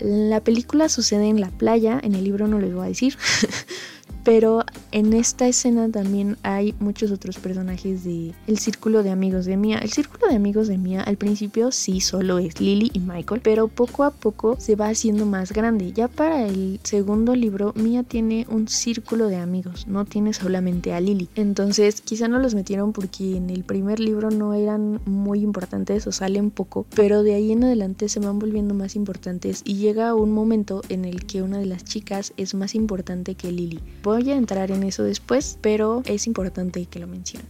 [0.00, 3.16] La película sucede en la playa, en el libro no les voy a decir.
[4.26, 9.56] Pero en esta escena también hay muchos otros personajes de el círculo de amigos de
[9.56, 9.78] Mia.
[9.78, 13.68] El círculo de amigos de Mia al principio sí solo es Lily y Michael, pero
[13.68, 15.92] poco a poco se va haciendo más grande.
[15.92, 20.98] Ya para el segundo libro Mia tiene un círculo de amigos, no tiene solamente a
[20.98, 21.28] Lily.
[21.36, 26.10] Entonces quizá no los metieron porque en el primer libro no eran muy importantes o
[26.10, 30.32] salen poco, pero de ahí en adelante se van volviendo más importantes y llega un
[30.32, 33.78] momento en el que una de las chicas es más importante que Lily.
[34.16, 37.44] Voy a entrar en eso después, pero es importante que lo mencione.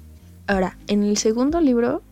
[0.48, 2.02] Ahora, en el segundo libro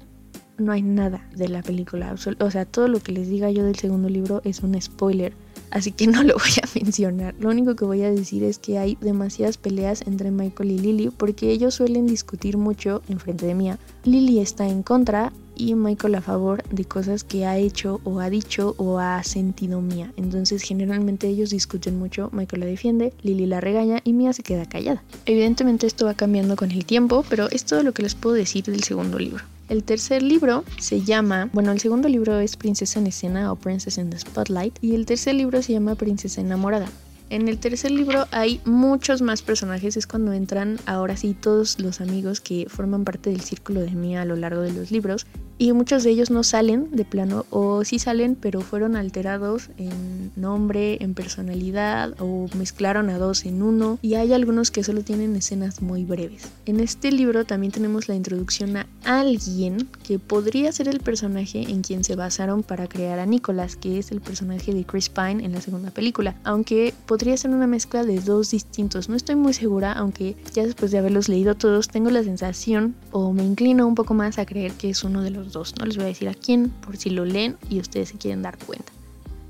[0.58, 2.14] no hay nada de la película.
[2.38, 5.32] O sea, todo lo que les diga yo del segundo libro es un spoiler.
[5.72, 7.34] Así que no lo voy a mencionar.
[7.40, 11.10] Lo único que voy a decir es que hay demasiadas peleas entre Michael y Lily
[11.10, 13.80] porque ellos suelen discutir mucho en frente de Mia.
[14.04, 18.30] Lily está en contra y Michael a favor de cosas que ha hecho o ha
[18.30, 20.12] dicho o ha sentido Mia.
[20.16, 24.66] Entonces generalmente ellos discuten mucho, Michael la defiende, Lily la regaña y Mia se queda
[24.66, 25.02] callada.
[25.26, 28.64] Evidentemente esto va cambiando con el tiempo, pero es todo lo que les puedo decir
[28.64, 29.44] del segundo libro.
[29.68, 33.96] El tercer libro se llama, bueno, el segundo libro es Princesa en Escena o Princess
[33.96, 36.88] in the Spotlight y el tercer libro se llama Princesa Enamorada.
[37.30, 42.00] En el tercer libro hay muchos más personajes, es cuando entran ahora sí todos los
[42.00, 45.26] amigos que forman parte del círculo de Mia a lo largo de los libros
[45.58, 50.32] y muchos de ellos no salen de plano o sí salen pero fueron alterados en
[50.36, 55.36] nombre, en personalidad o mezclaron a dos en uno y hay algunos que solo tienen
[55.36, 56.48] escenas muy breves.
[56.66, 61.82] En este libro también tenemos la introducción a alguien que podría ser el personaje en
[61.82, 65.52] quien se basaron para crear a Nicholas, que es el personaje de Chris Pine en
[65.52, 69.08] la segunda película, aunque podría ser una mezcla de dos distintos.
[69.08, 73.32] No estoy muy segura, aunque ya después de haberlos leído todos tengo la sensación o
[73.32, 75.74] me inclino un poco más a creer que es uno de los dos.
[75.78, 78.42] No les voy a decir a quién, por si lo leen y ustedes se quieren
[78.42, 78.92] dar cuenta.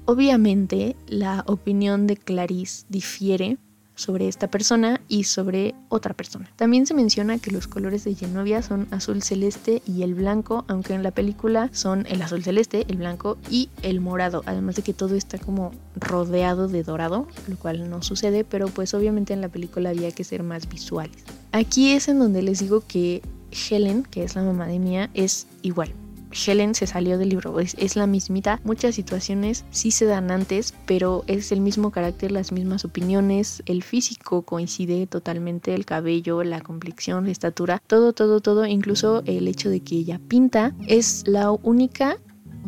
[0.06, 3.58] Obviamente, la opinión de Clarice difiere
[3.94, 6.50] sobre esta persona y sobre otra persona.
[6.56, 10.94] También se menciona que los colores de Genovia son azul celeste y el blanco, aunque
[10.94, 14.94] en la película son el azul celeste, el blanco y el morado, además de que
[14.94, 19.48] todo está como rodeado de dorado, lo cual no sucede, pero pues obviamente en la
[19.48, 21.24] película había que ser más visuales.
[21.52, 23.22] Aquí es en donde les digo que
[23.54, 25.92] Helen, que es la mamá de Mia, es igual.
[26.34, 28.60] Helen se salió del libro, es, la mismita.
[28.64, 33.82] Muchas situaciones sí se dan antes, pero es el mismo carácter, las mismas opiniones, el
[33.82, 39.70] físico coincide totalmente, el cabello, la complexión, la estatura, todo, todo, todo, incluso el hecho
[39.70, 42.18] de que ella pinta, es la única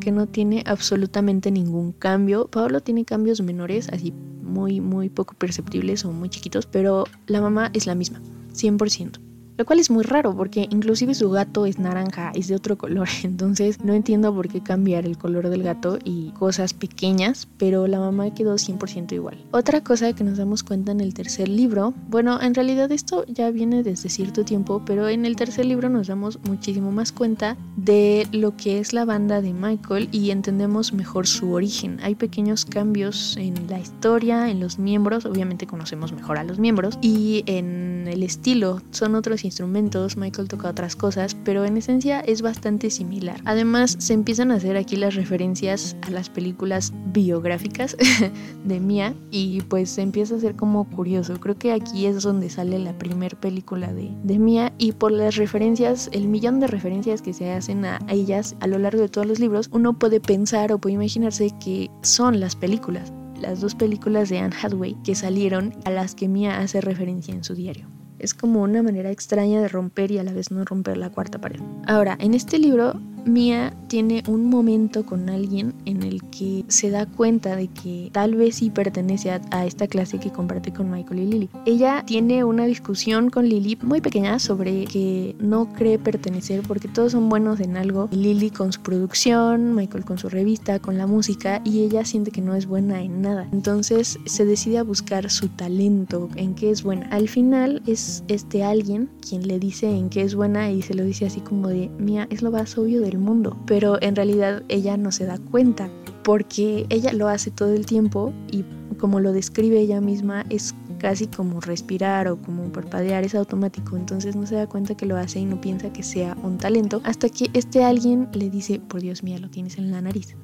[0.00, 2.48] que no tiene absolutamente ningún cambio.
[2.48, 7.70] Pablo tiene cambios menores, así muy, muy poco perceptibles o muy chiquitos, pero la mamá
[7.74, 8.20] es la misma,
[8.52, 9.25] 100%.
[9.56, 13.08] Lo cual es muy raro porque inclusive su gato es naranja, es de otro color.
[13.22, 17.98] Entonces no entiendo por qué cambiar el color del gato y cosas pequeñas, pero la
[17.98, 19.42] mamá quedó 100% igual.
[19.52, 23.50] Otra cosa que nos damos cuenta en el tercer libro, bueno, en realidad esto ya
[23.50, 28.26] viene desde cierto tiempo, pero en el tercer libro nos damos muchísimo más cuenta de
[28.32, 31.98] lo que es la banda de Michael y entendemos mejor su origen.
[32.02, 36.98] Hay pequeños cambios en la historia, en los miembros, obviamente conocemos mejor a los miembros
[37.00, 38.82] y en el estilo.
[38.90, 43.40] Son otros instrumentos, Michael toca otras cosas, pero en esencia es bastante similar.
[43.44, 47.96] Además, se empiezan a hacer aquí las referencias a las películas biográficas
[48.64, 51.40] de Mia y pues se empieza a hacer como curioso.
[51.40, 55.36] Creo que aquí es donde sale la primer película de, de Mia y por las
[55.36, 59.26] referencias, el millón de referencias que se hacen a ellas a lo largo de todos
[59.26, 64.28] los libros, uno puede pensar o puede imaginarse que son las películas las dos películas
[64.28, 67.95] de Anne Hathaway que salieron a las que Mia hace referencia en su diario.
[68.18, 71.40] Es como una manera extraña de romper y a la vez no romper la cuarta
[71.40, 71.60] pared.
[71.86, 77.06] Ahora, en este libro Mia tiene un momento con alguien en el que se da
[77.06, 81.26] cuenta de que tal vez sí pertenece a, esta clase que comparte con Michael y
[81.26, 81.50] Lily.
[81.66, 87.12] Ella tiene una discusión con Lily muy pequeña sobre que no cree pertenecer porque todos
[87.12, 88.08] son buenos en algo.
[88.12, 92.40] Lily con su producción, Michael con su revista, con la música y ella siente que
[92.40, 93.48] no es buena en nada.
[93.52, 97.08] Entonces se decide a buscar su talento, en qué es buena.
[97.08, 101.04] Al final es este alguien quien le dice en qué es buena y se lo
[101.04, 104.96] dice así como de Mia es lo más obvio del mundo, pero en realidad ella
[104.96, 105.88] no se da cuenta
[106.22, 108.64] porque ella lo hace todo el tiempo y
[108.98, 114.34] como lo describe ella misma es casi como respirar o como parpadear, es automático, entonces
[114.34, 117.28] no se da cuenta que lo hace y no piensa que sea un talento hasta
[117.28, 120.34] que este alguien le dice, por Dios mío, lo tienes en la nariz.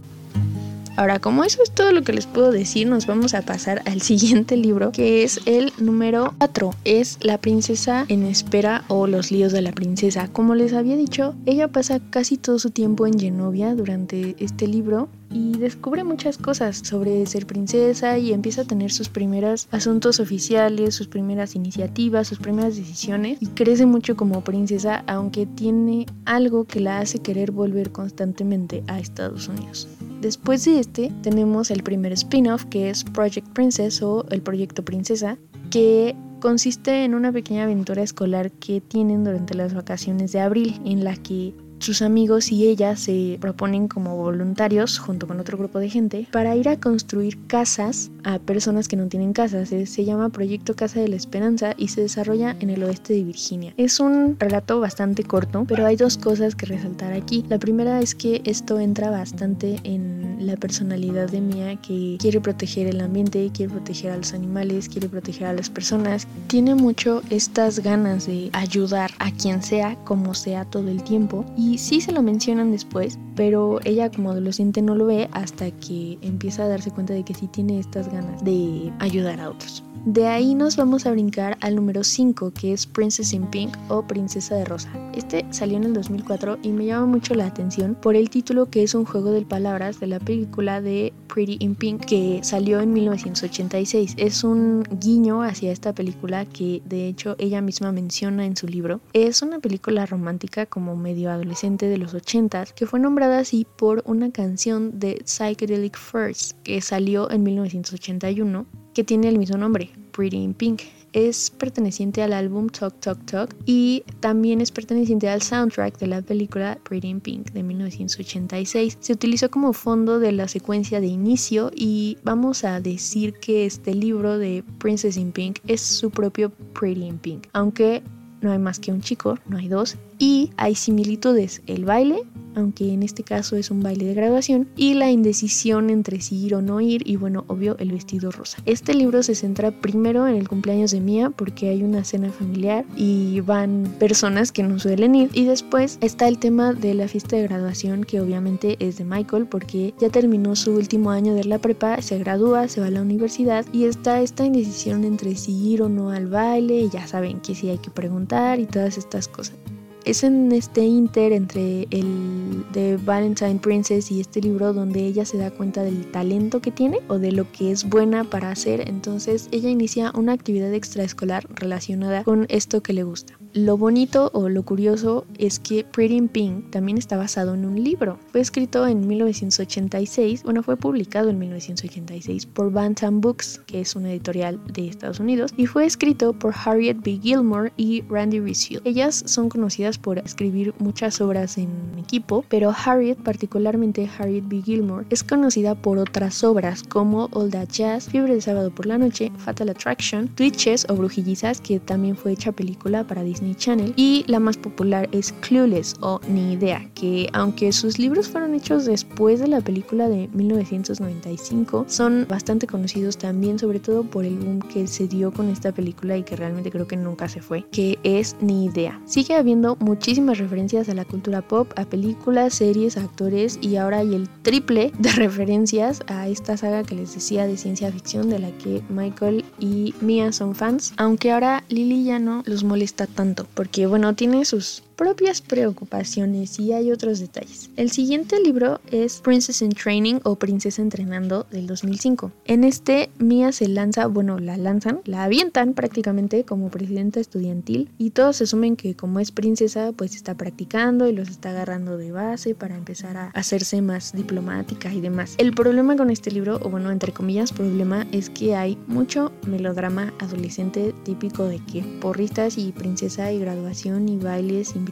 [0.96, 4.02] Ahora, como eso es todo lo que les puedo decir, nos vamos a pasar al
[4.02, 6.70] siguiente libro, que es el número 4.
[6.84, 10.28] Es La princesa en espera o Los líos de la princesa.
[10.28, 15.08] Como les había dicho, ella pasa casi todo su tiempo en Genovia durante este libro
[15.32, 20.94] y descubre muchas cosas sobre ser princesa y empieza a tener sus primeros asuntos oficiales,
[20.94, 26.80] sus primeras iniciativas, sus primeras decisiones y crece mucho como princesa aunque tiene algo que
[26.80, 29.88] la hace querer volver constantemente a Estados Unidos.
[30.20, 35.38] Después de este tenemos el primer spin-off que es Project Princess o el Proyecto Princesa
[35.70, 41.04] que consiste en una pequeña aventura escolar que tienen durante las vacaciones de abril en
[41.04, 45.90] la que sus amigos y ella se proponen como voluntarios junto con otro grupo de
[45.90, 49.68] gente para ir a construir casas a personas que no tienen casas.
[49.68, 53.74] Se, llama Proyecto Casa de la Esperanza y se desarrolla en el oeste de Virginia.
[53.76, 57.44] Es un relato bastante corto, pero hay dos cosas que resaltar aquí.
[57.48, 62.88] La primera es que esto entra bastante en la personalidad de Mia que quiere proteger
[62.88, 66.26] el ambiente, quiere proteger a los animales, quiere proteger a las personas.
[66.48, 71.78] Tiene mucho estas ganas de ayudar a quien sea, como sea todo el tiempo y
[71.78, 76.64] sí se lo mencionan después, pero ella como adolescente no lo ve hasta que empieza
[76.64, 79.82] a darse cuenta de que sí tiene estas ganas de ayudar a otros.
[80.04, 84.04] De ahí nos vamos a brincar al número 5, que es Princess in Pink o
[84.04, 84.90] Princesa de Rosa.
[85.14, 88.82] Este salió en el 2004 y me llama mucho la atención por el título que
[88.82, 92.92] es un juego de palabras de la película de Pretty in Pink que salió en
[92.92, 94.14] 1986.
[94.16, 99.00] Es un guiño hacia esta película que de hecho ella misma menciona en su libro.
[99.12, 104.02] Es una película romántica como medio adolescente de los 80 que fue nombrada así por
[104.04, 110.36] una canción de Psychedelic First que salió en 1981 que tiene el mismo nombre, Pretty
[110.36, 110.82] in Pink.
[111.12, 116.22] Es perteneciente al álbum Talk Talk Talk y también es perteneciente al soundtrack de la
[116.22, 118.96] película Pretty in Pink de 1986.
[118.98, 123.94] Se utilizó como fondo de la secuencia de inicio y vamos a decir que este
[123.94, 128.02] libro de Princess in Pink es su propio Pretty in Pink, aunque
[128.40, 132.22] no hay más que un chico, no hay dos, y hay similitudes, el baile,
[132.54, 136.54] aunque en este caso es un baile de graduación, y la indecisión entre si ir
[136.54, 138.58] o no ir, y bueno, obvio, el vestido rosa.
[138.64, 142.84] Este libro se centra primero en el cumpleaños de Mia porque hay una cena familiar
[142.94, 147.34] y van personas que no suelen ir, y después está el tema de la fiesta
[147.34, 151.58] de graduación que obviamente es de Michael porque ya terminó su último año de la
[151.58, 155.82] prepa, se gradúa, se va a la universidad y está esta indecisión entre si ir
[155.82, 159.26] o no al baile, y ya saben que sí hay que preguntar y todas estas
[159.26, 159.56] cosas
[160.04, 165.38] es en este inter entre el de Valentine Princess y este libro donde ella se
[165.38, 168.88] da cuenta del talento que tiene o de lo que es buena para hacer.
[168.88, 173.41] Entonces ella inicia una actividad extraescolar relacionada con esto que le gusta.
[173.54, 177.84] Lo bonito o lo curioso es que Pretty in Pink también está basado en un
[177.84, 178.18] libro.
[178.30, 184.10] Fue escrito en 1986, bueno, fue publicado en 1986 por Bantam Books, que es una
[184.10, 187.20] editorial de Estados Unidos, y fue escrito por Harriet B.
[187.22, 188.80] Gilmore y Randy Rizzio.
[188.84, 194.62] Ellas son conocidas por escribir muchas obras en equipo, pero Harriet, particularmente Harriet B.
[194.62, 198.96] Gilmore, es conocida por otras obras como All That Jazz, Fiebre de Sábado por la
[198.96, 204.24] Noche, Fatal Attraction, Twitches o Brujillizas, que también fue hecha película para Disney Channel y
[204.28, 209.40] la más popular es Clueless o Ni Idea, que aunque sus libros fueron hechos después
[209.40, 214.86] de la película de 1995, son bastante conocidos también sobre todo por el boom que
[214.86, 218.36] se dio con esta película y que realmente creo que nunca se fue, que es
[218.40, 219.00] Ni Idea.
[219.04, 224.14] Sigue habiendo muchísimas referencias a la cultura pop, a películas, series, actores y ahora hay
[224.14, 228.50] el triple de referencias a esta saga que les decía de ciencia ficción de la
[228.52, 233.86] que Michael y Mia son fans, aunque ahora Lily ya no los molesta tanto porque
[233.86, 237.70] bueno, tiene sus propias preocupaciones y hay otros detalles.
[237.74, 242.30] El siguiente libro es Princess in Training o Princesa Entrenando del 2005.
[242.44, 248.10] En este Mia se lanza, bueno, la lanzan, la avientan prácticamente como presidenta estudiantil y
[248.10, 252.54] todos asumen que como es princesa pues está practicando y los está agarrando de base
[252.54, 255.34] para empezar a hacerse más diplomática y demás.
[255.38, 260.14] El problema con este libro, o bueno, entre comillas problema, es que hay mucho melodrama
[260.20, 264.91] adolescente típico de que porristas y princesa y graduación y bailes y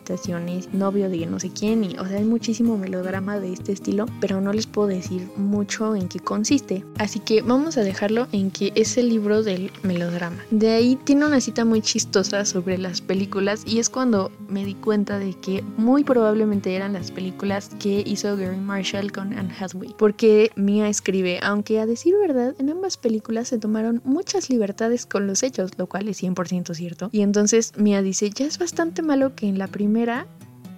[0.72, 4.40] novio de no sé quién, y o sea, hay muchísimo melodrama de este estilo, pero
[4.40, 6.84] no les puedo decir mucho en qué consiste.
[6.98, 10.38] Así que vamos a dejarlo en que es el libro del melodrama.
[10.50, 14.74] De ahí tiene una cita muy chistosa sobre las películas y es cuando me di
[14.74, 19.94] cuenta de que muy probablemente eran las películas que hizo Gary Marshall con Anne Hathaway,
[19.96, 25.26] porque Mia escribe, aunque a decir verdad, en ambas películas se tomaron muchas libertades con
[25.26, 27.08] los hechos, lo cual es 100% cierto.
[27.12, 30.26] Y entonces Mia dice, ya es bastante malo que en la primera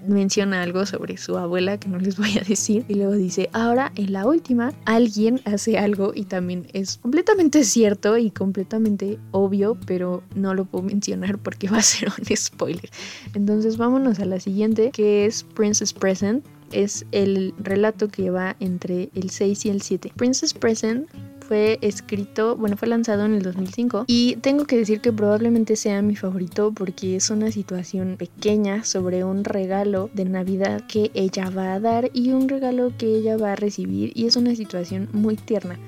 [0.06, 3.90] menciona algo sobre su abuela que no les voy a decir y luego dice, ahora
[3.96, 10.22] en la última alguien hace algo y también es completamente cierto y completamente obvio, pero
[10.36, 12.90] no lo puedo mencionar porque va a ser un spoiler.
[13.34, 19.10] Entonces vámonos a la siguiente que es Princess Present es el relato que va entre
[19.14, 20.12] el 6 y el 7.
[20.16, 21.08] Princess Present
[21.52, 26.00] fue escrito, bueno, fue lanzado en el 2005 y tengo que decir que probablemente sea
[26.00, 31.74] mi favorito porque es una situación pequeña sobre un regalo de Navidad que ella va
[31.74, 35.36] a dar y un regalo que ella va a recibir y es una situación muy
[35.36, 35.78] tierna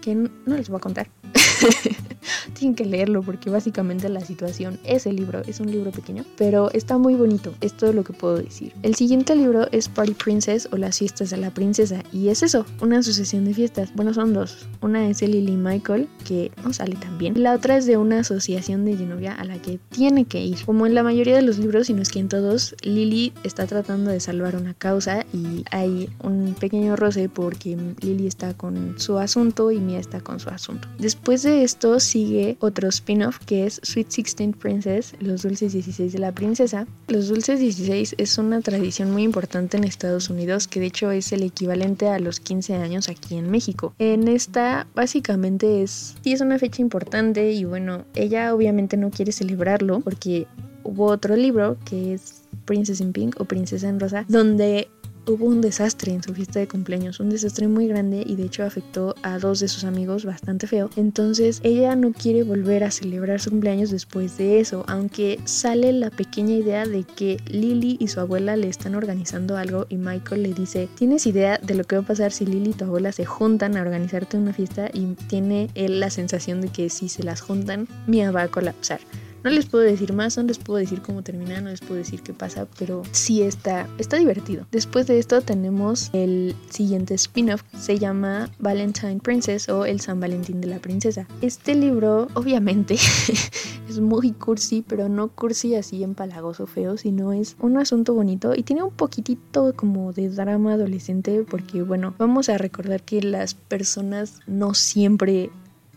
[0.00, 1.06] que no les voy a contar.
[2.54, 6.70] Tienen que leerlo porque básicamente la situación es el libro, es un libro pequeño, pero
[6.72, 8.72] está muy bonito, es todo lo que puedo decir.
[8.82, 12.64] El siguiente libro es Party Princess o Las fiestas de la princesa y es eso,
[12.80, 13.92] una sucesión de fiestas.
[13.94, 14.66] Bueno, son dos.
[14.80, 17.42] Una es de Lily Michael, que no sale tan bien.
[17.42, 20.64] La otra es de una asociación de Genovia a la que tiene que ir.
[20.64, 23.66] Como en la mayoría de los libros, y no es que en todos, Lily está
[23.66, 29.18] tratando de salvar una causa y hay un pequeño roce porque Lily está con su
[29.18, 30.88] asunto y Mia está con su asunto.
[30.98, 36.18] Después de esto sigue otro spin-off que es Sweet Sixteen Princess, los dulces 16 de
[36.18, 36.86] la princesa.
[37.08, 41.32] Los dulces 16 es una tradición muy importante en Estados Unidos que de hecho es
[41.32, 43.94] el equivalente a los 15 años aquí en México.
[43.98, 49.32] En esta básicamente es, sí es una fecha importante y bueno, ella obviamente no quiere
[49.32, 50.46] celebrarlo porque
[50.82, 54.88] hubo otro libro que es Princess in Pink o Princesa en Rosa, donde
[55.26, 58.64] hubo un desastre en su fiesta de cumpleaños, un desastre muy grande y de hecho
[58.64, 60.90] afectó a dos de sus amigos bastante feo.
[60.96, 66.10] Entonces ella no quiere volver a celebrar su cumpleaños después de eso, aunque sale la
[66.10, 70.54] pequeña idea de que Lily y su abuela le están organizando algo y Michael le
[70.54, 73.24] dice, ¿tienes idea de lo que va a pasar si Lily y tu abuela se
[73.24, 74.90] juntan a organizarte una fiesta?
[74.92, 79.00] Y tiene él la sensación de que si se las juntan, Mia va a colapsar.
[79.44, 82.22] No les puedo decir más, no les puedo decir cómo termina, no les puedo decir
[82.22, 84.66] qué pasa, pero sí está, está divertido.
[84.72, 90.62] Después de esto tenemos el siguiente spin-off, se llama Valentine Princess o El San Valentín
[90.62, 91.28] de la Princesa.
[91.42, 92.94] Este libro, obviamente,
[93.88, 98.62] es muy cursi, pero no cursi así empalagoso feo, sino es un asunto bonito y
[98.62, 104.40] tiene un poquitito como de drama adolescente porque, bueno, vamos a recordar que las personas
[104.46, 105.50] no siempre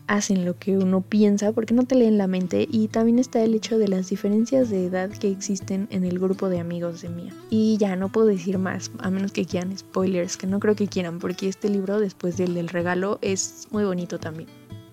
[0.08, 3.54] hacen lo que uno piensa porque no te leen la mente y también está el
[3.54, 7.32] hecho de las diferencias de edad que existen en el grupo de amigos de Mía.
[7.50, 10.88] Y ya no puedo decir más, a menos que quieran spoilers, que no creo que
[10.88, 14.48] quieran porque este libro después del del regalo es muy bonito también.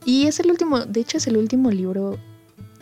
[0.06, 2.20] Y es el último, de hecho es el último libro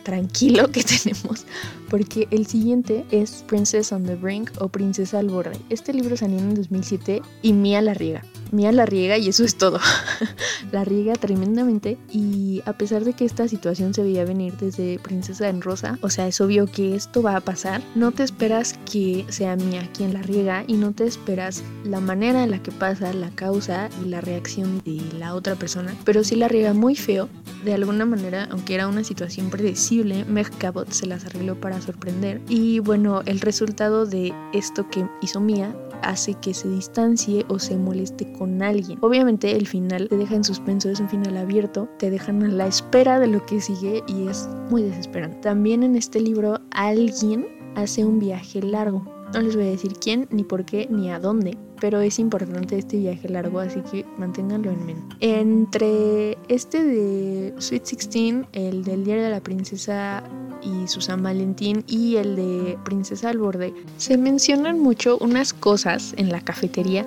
[0.02, 1.46] tranquilo que tenemos,
[1.88, 5.58] porque el siguiente es Princess on the Brink o Princesa al borde.
[5.70, 8.22] Este libro salió en 2007 y Mía la riega.
[8.54, 9.80] Mía la riega y eso es todo.
[10.72, 15.48] la riega tremendamente y a pesar de que esta situación se veía venir desde Princesa
[15.48, 19.24] en Rosa, o sea, es obvio que esto va a pasar, no te esperas que
[19.28, 23.12] sea Mía quien la riega y no te esperas la manera en la que pasa,
[23.12, 27.28] la causa y la reacción de la otra persona, pero sí la riega muy feo.
[27.64, 32.40] De alguna manera, aunque era una situación predecible, Meg Cabot se las arregló para sorprender
[32.48, 35.74] y bueno, el resultado de esto que hizo Mía
[36.04, 38.98] hace que se distancie o se moleste con alguien.
[39.02, 42.66] Obviamente el final te deja en suspenso, es un final abierto, te dejan a la
[42.66, 45.38] espera de lo que sigue y es muy desesperante.
[45.40, 49.13] También en este libro alguien hace un viaje largo.
[49.34, 52.78] No les voy a decir quién, ni por qué, ni a dónde, pero es importante
[52.78, 55.16] este viaje largo, así que manténganlo en mente.
[55.18, 60.22] Entre este de Sweet 16, el del Diario de la Princesa
[60.62, 66.14] y su San Valentín y el de Princesa al Borde, se mencionan mucho unas cosas
[66.16, 67.04] en la cafetería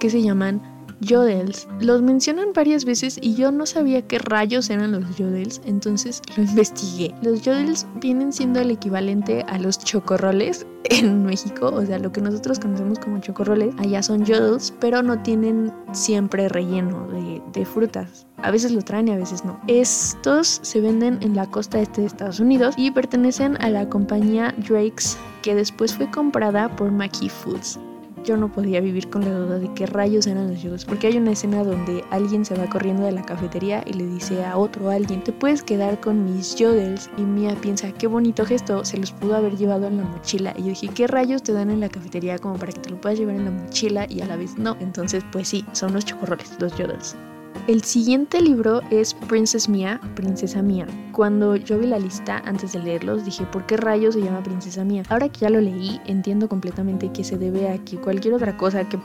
[0.00, 0.60] que se llaman
[1.00, 1.68] yodels.
[1.80, 6.42] Los mencionan varias veces y yo no sabía qué rayos eran los yodels, entonces lo
[6.44, 7.14] investigué.
[7.22, 12.20] Los yodels vienen siendo el equivalente a los chocorroles en México, o sea, lo que
[12.20, 18.24] nosotros conocemos como chocorroles, allá son yodels, pero no tienen siempre relleno de, frutas.
[18.36, 19.60] A veces lo traen y a veces no.
[19.66, 24.54] Estos se venden en la costa este de Estados Unidos y pertenecen a la compañía
[24.68, 27.80] Drake's que después fue comprada por Mackie Foods
[28.24, 31.16] yo no podía vivir con la duda de qué rayos eran los yogos, porque hay
[31.16, 34.90] una escena donde alguien se va corriendo de la cafetería y le dice a otro
[34.90, 39.12] alguien, te puedes quedar con mis yodels y Mia piensa, qué bonito gesto, se los
[39.12, 41.88] pudo haber llevado en la mochila y yo dije, ¿qué rayos te dan en la
[41.88, 44.56] cafetería como para que te lo puedas llevar en la mochila y a la vez
[44.58, 44.76] no?
[44.80, 47.16] Entonces, pues sí, son los chocorroles, los yodels.
[47.66, 50.86] El siguiente libro es Princess Mia, Princesa Mía.
[51.12, 54.84] Cuando yo vi la lista antes de leerlos, dije, ¿por qué rayos se llama Princesa
[54.84, 55.02] Mía?
[55.08, 58.88] Ahora que ya lo leí, entiendo completamente que se debe a que cualquier otra cosa
[58.88, 58.98] que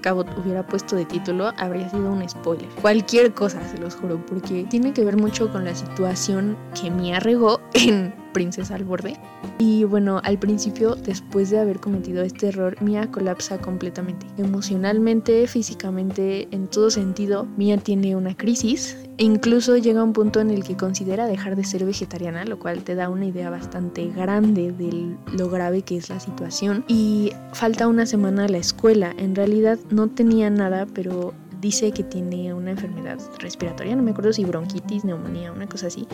[0.00, 2.68] Cabot hubiera puesto de título habría sido un spoiler.
[2.80, 7.20] Cualquier cosa, se los juro, porque tiene que ver mucho con la situación que Mia
[7.20, 9.16] regó en princesa al borde.
[9.58, 14.26] Y bueno, al principio, después de haber cometido este error, Mia colapsa completamente.
[14.38, 20.50] Emocionalmente, físicamente, en todo sentido, Mia tiene una crisis e incluso llega un punto en
[20.50, 24.72] el que considera dejar de ser vegetariana, lo cual te da una idea bastante grande
[24.72, 26.84] de lo grave que es la situación.
[26.88, 29.14] Y falta una semana a la escuela.
[29.18, 34.32] En realidad no tenía nada, pero dice que tiene una enfermedad respiratoria, no me acuerdo
[34.32, 36.06] si bronquitis, neumonía, una cosa así,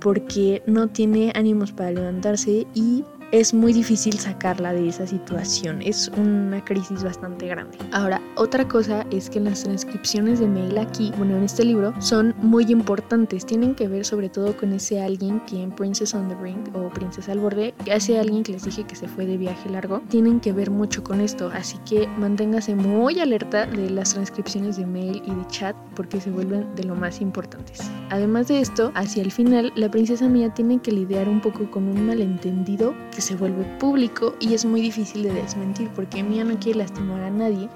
[0.00, 5.82] porque no tiene ánimos para levantarse y es muy difícil sacarla de esa situación.
[5.82, 7.76] Es una crisis bastante grande.
[7.92, 12.34] Ahora, otra cosa es que las transcripciones de mail aquí, bueno, en este libro, son
[12.38, 13.44] muy importantes.
[13.44, 16.88] Tienen que ver sobre todo con ese alguien que en Princess on the Brink o
[16.90, 20.40] Princesa al Borde, ese alguien que les dije que se fue de viaje largo, tienen
[20.40, 21.50] que ver mucho con esto.
[21.52, 26.30] Así que manténgase muy alerta de las transcripciones de mail y de chat porque se
[26.30, 27.80] vuelven de lo más importantes.
[28.10, 31.88] Además de esto, hacia el final, la princesa mía tiene que lidiar un poco con
[31.88, 36.56] un malentendido que se vuelve público y es muy difícil de desmentir porque Mia no
[36.60, 37.68] quiere lastimar a nadie,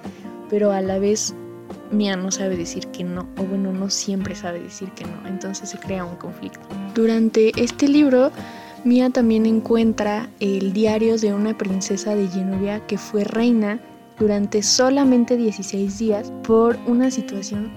[0.49, 1.35] pero a la vez
[1.91, 5.69] Mia no sabe decir que no, o bueno, no siempre sabe decir que no, entonces
[5.69, 6.61] se crea un conflicto.
[6.95, 8.31] Durante este libro,
[8.85, 13.81] Mia también encuentra el diario de una princesa de Genovia que fue reina
[14.21, 17.73] durante solamente 16 días por una situación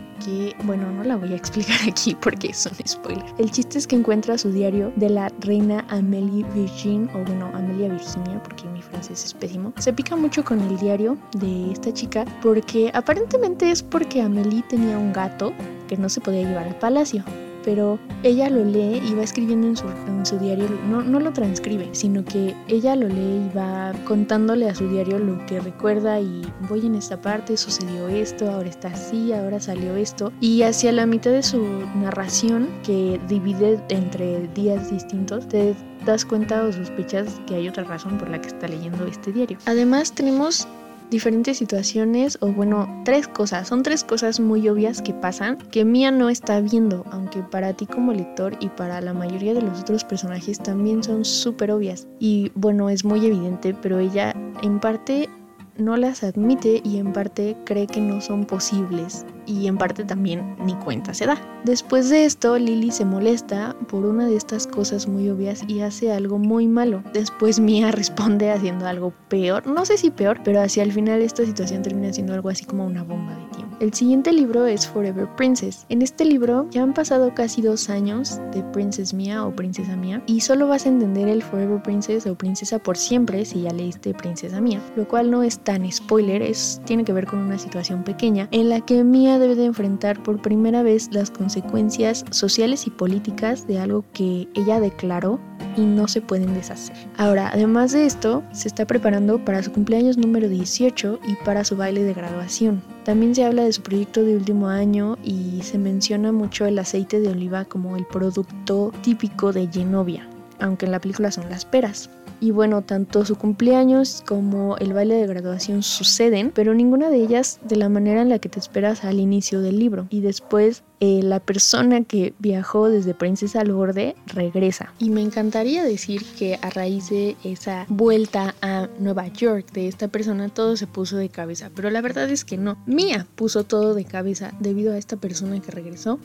[0.63, 3.25] bueno, no la voy a explicar aquí porque es un spoiler.
[3.37, 7.89] El chiste es que encuentra su diario de la reina Amélie Virgin, o bueno, Amelia
[7.89, 9.73] Virginia, porque mi francés es pésimo.
[9.77, 14.97] Se pica mucho con el diario de esta chica porque aparentemente es porque Amélie tenía
[14.97, 15.53] un gato
[15.87, 17.23] que no se podía llevar al palacio
[17.63, 21.31] pero ella lo lee y va escribiendo en su, en su diario, no, no, lo
[21.33, 26.19] transcribe, sino que ella lo lee y va contándole a su diario lo que recuerda
[26.19, 30.31] y voy en esta parte, sucedió esto, ahora está así, ahora salió esto.
[30.39, 31.63] Y hacia la mitad de su
[31.95, 38.17] narración, que divide entre días distintos, te das cuenta o sospechas que hay otra razón
[38.17, 39.57] por la que está leyendo este diario.
[39.65, 40.67] Además tenemos
[41.13, 43.69] diferentes situaciones o bueno, tres cosas.
[43.69, 47.85] Son tres cosas muy obvias que pasan que Mia no está viendo, aunque para ti
[47.85, 52.07] como lector y para la mayoría de los otros personajes también son súper obvias.
[52.19, 55.29] Y bueno, es muy evidente, pero ella en parte
[55.77, 60.55] no las admite y en parte cree que no son posibles y en parte también
[60.65, 61.37] ni cuenta se da.
[61.63, 66.11] Después de esto, Lily se molesta por una de estas cosas muy obvias y hace
[66.11, 67.03] algo muy malo.
[67.13, 71.45] Después Mia responde haciendo algo peor, no sé si peor, pero hacia el final esta
[71.45, 73.77] situación termina siendo algo así como una bomba de tiempo.
[73.79, 75.85] El siguiente libro es Forever Princess.
[75.89, 80.21] En este libro ya han pasado casi dos años de Princess Mia o Princesa Mia
[80.25, 84.13] y solo vas a entender el Forever Princess o Princesa por siempre si ya leíste
[84.13, 88.03] Princesa Mia, lo cual no es tan spoiler, es, tiene que ver con una situación
[88.03, 92.89] pequeña en la que Mia debe de enfrentar por primera vez las consecuencias sociales y
[92.89, 95.39] políticas de algo que ella declaró
[95.75, 96.95] y no se pueden deshacer.
[97.17, 101.75] Ahora, además de esto, se está preparando para su cumpleaños número 18 y para su
[101.75, 102.81] baile de graduación.
[103.03, 107.19] También se habla de su proyecto de último año y se menciona mucho el aceite
[107.19, 110.27] de oliva como el producto típico de Genovia,
[110.59, 112.09] aunque en la película son las peras.
[112.43, 117.61] Y bueno, tanto su cumpleaños como el baile de graduación suceden, pero ninguna de ellas
[117.63, 120.07] de la manera en la que te esperas al inicio del libro.
[120.09, 124.91] Y después eh, la persona que viajó desde Princesa al Borde regresa.
[124.99, 130.09] Y me encantaría decir que a raíz de esa vuelta a Nueva York de esta
[130.09, 132.75] persona todo se puso de cabeza, pero la verdad es que no.
[132.85, 136.19] Mía puso todo de cabeza debido a esta persona que regresó.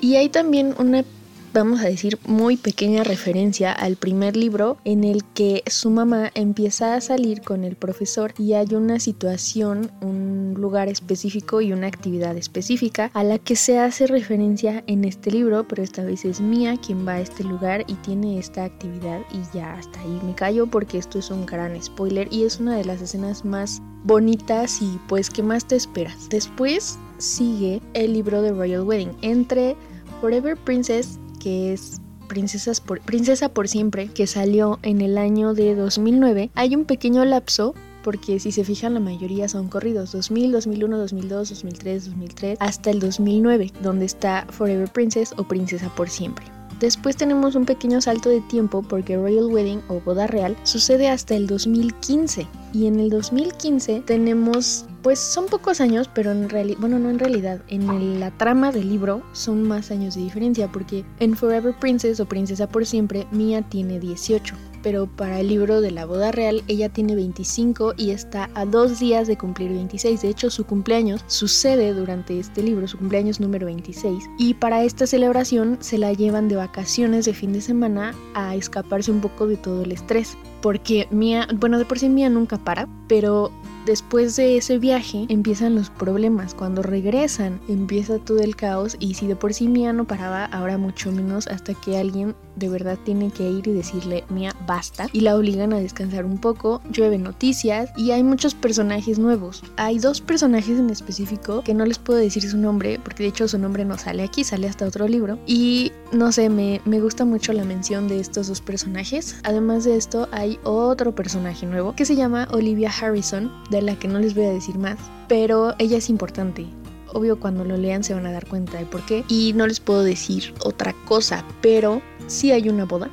[0.00, 1.04] Y hay también una
[1.52, 6.94] vamos a decir, muy pequeña referencia al primer libro en el que su mamá empieza
[6.94, 12.36] a salir con el profesor y hay una situación, un lugar específico y una actividad
[12.36, 16.76] específica a la que se hace referencia en este libro, pero esta vez es Mía
[16.76, 20.66] quien va a este lugar y tiene esta actividad y ya hasta ahí me callo
[20.66, 24.98] porque esto es un gran spoiler y es una de las escenas más bonitas y
[25.08, 26.28] pues que más te esperas.
[26.28, 29.76] Después sigue el libro de Royal Wedding entre
[30.20, 35.74] Forever Princess que es Princesas por, Princesa por Siempre, que salió en el año de
[35.74, 37.74] 2009, hay un pequeño lapso
[38.04, 43.00] porque si se fijan la mayoría son corridos 2000, 2001, 2002, 2003, 2003 hasta el
[43.00, 46.59] 2009 donde está Forever Princess o Princesa por Siempre.
[46.80, 51.34] Después tenemos un pequeño salto de tiempo porque Royal Wedding o Boda Real sucede hasta
[51.34, 56.98] el 2015 y en el 2015 tenemos pues son pocos años, pero en realidad, bueno,
[56.98, 61.36] no en realidad, en la trama del libro son más años de diferencia porque en
[61.36, 66.06] Forever Princess o Princesa por Siempre Mia tiene 18 pero para el libro de la
[66.06, 70.22] boda real ella tiene 25 y está a dos días de cumplir 26.
[70.22, 74.24] De hecho, su cumpleaños sucede durante este libro, su cumpleaños número 26.
[74.38, 79.10] Y para esta celebración se la llevan de vacaciones de fin de semana a escaparse
[79.10, 80.36] un poco de todo el estrés.
[80.60, 83.50] Porque Mía, bueno, de por sí Mía nunca para, pero
[83.86, 86.54] Después de ese viaje empiezan los problemas.
[86.54, 90.76] Cuando regresan empieza todo el caos y si de por sí Mia no paraba, ahora
[90.76, 95.20] mucho menos hasta que alguien de verdad tiene que ir y decirle Mia basta y
[95.20, 96.80] la obligan a descansar un poco.
[96.92, 99.64] Llueve noticias y hay muchos personajes nuevos.
[99.76, 103.48] Hay dos personajes en específico que no les puedo decir su nombre porque de hecho
[103.48, 105.38] su nombre no sale aquí, sale hasta otro libro.
[105.46, 109.36] Y no sé, me, me gusta mucho la mención de estos dos personajes.
[109.42, 114.06] Además de esto hay otro personaje nuevo que se llama Olivia Harrison de la que
[114.06, 114.98] no les voy a decir más,
[115.28, 116.66] pero ella es importante.
[117.12, 119.24] Obvio cuando lo lean se van a dar cuenta de por qué.
[119.28, 123.10] Y no les puedo decir otra cosa, pero sí hay una boda.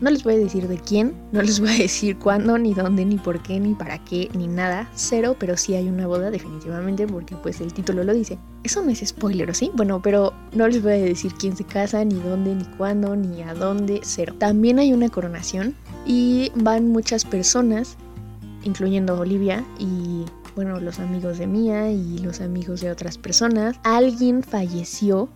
[0.00, 3.04] No les voy a decir de quién, no les voy a decir cuándo, ni dónde,
[3.04, 4.88] ni por qué, ni para qué, ni nada.
[4.94, 8.38] Cero, pero sí hay una boda definitivamente porque pues el título lo dice.
[8.62, 9.72] Eso no es spoiler, ¿sí?
[9.74, 13.42] Bueno, pero no les voy a decir quién se casa, ni dónde, ni cuándo, ni
[13.42, 14.36] a dónde, cero.
[14.38, 15.74] También hay una coronación
[16.06, 17.96] y van muchas personas
[18.62, 23.76] incluyendo Olivia y bueno, los amigos de Mía y los amigos de otras personas.
[23.84, 25.28] Alguien falleció,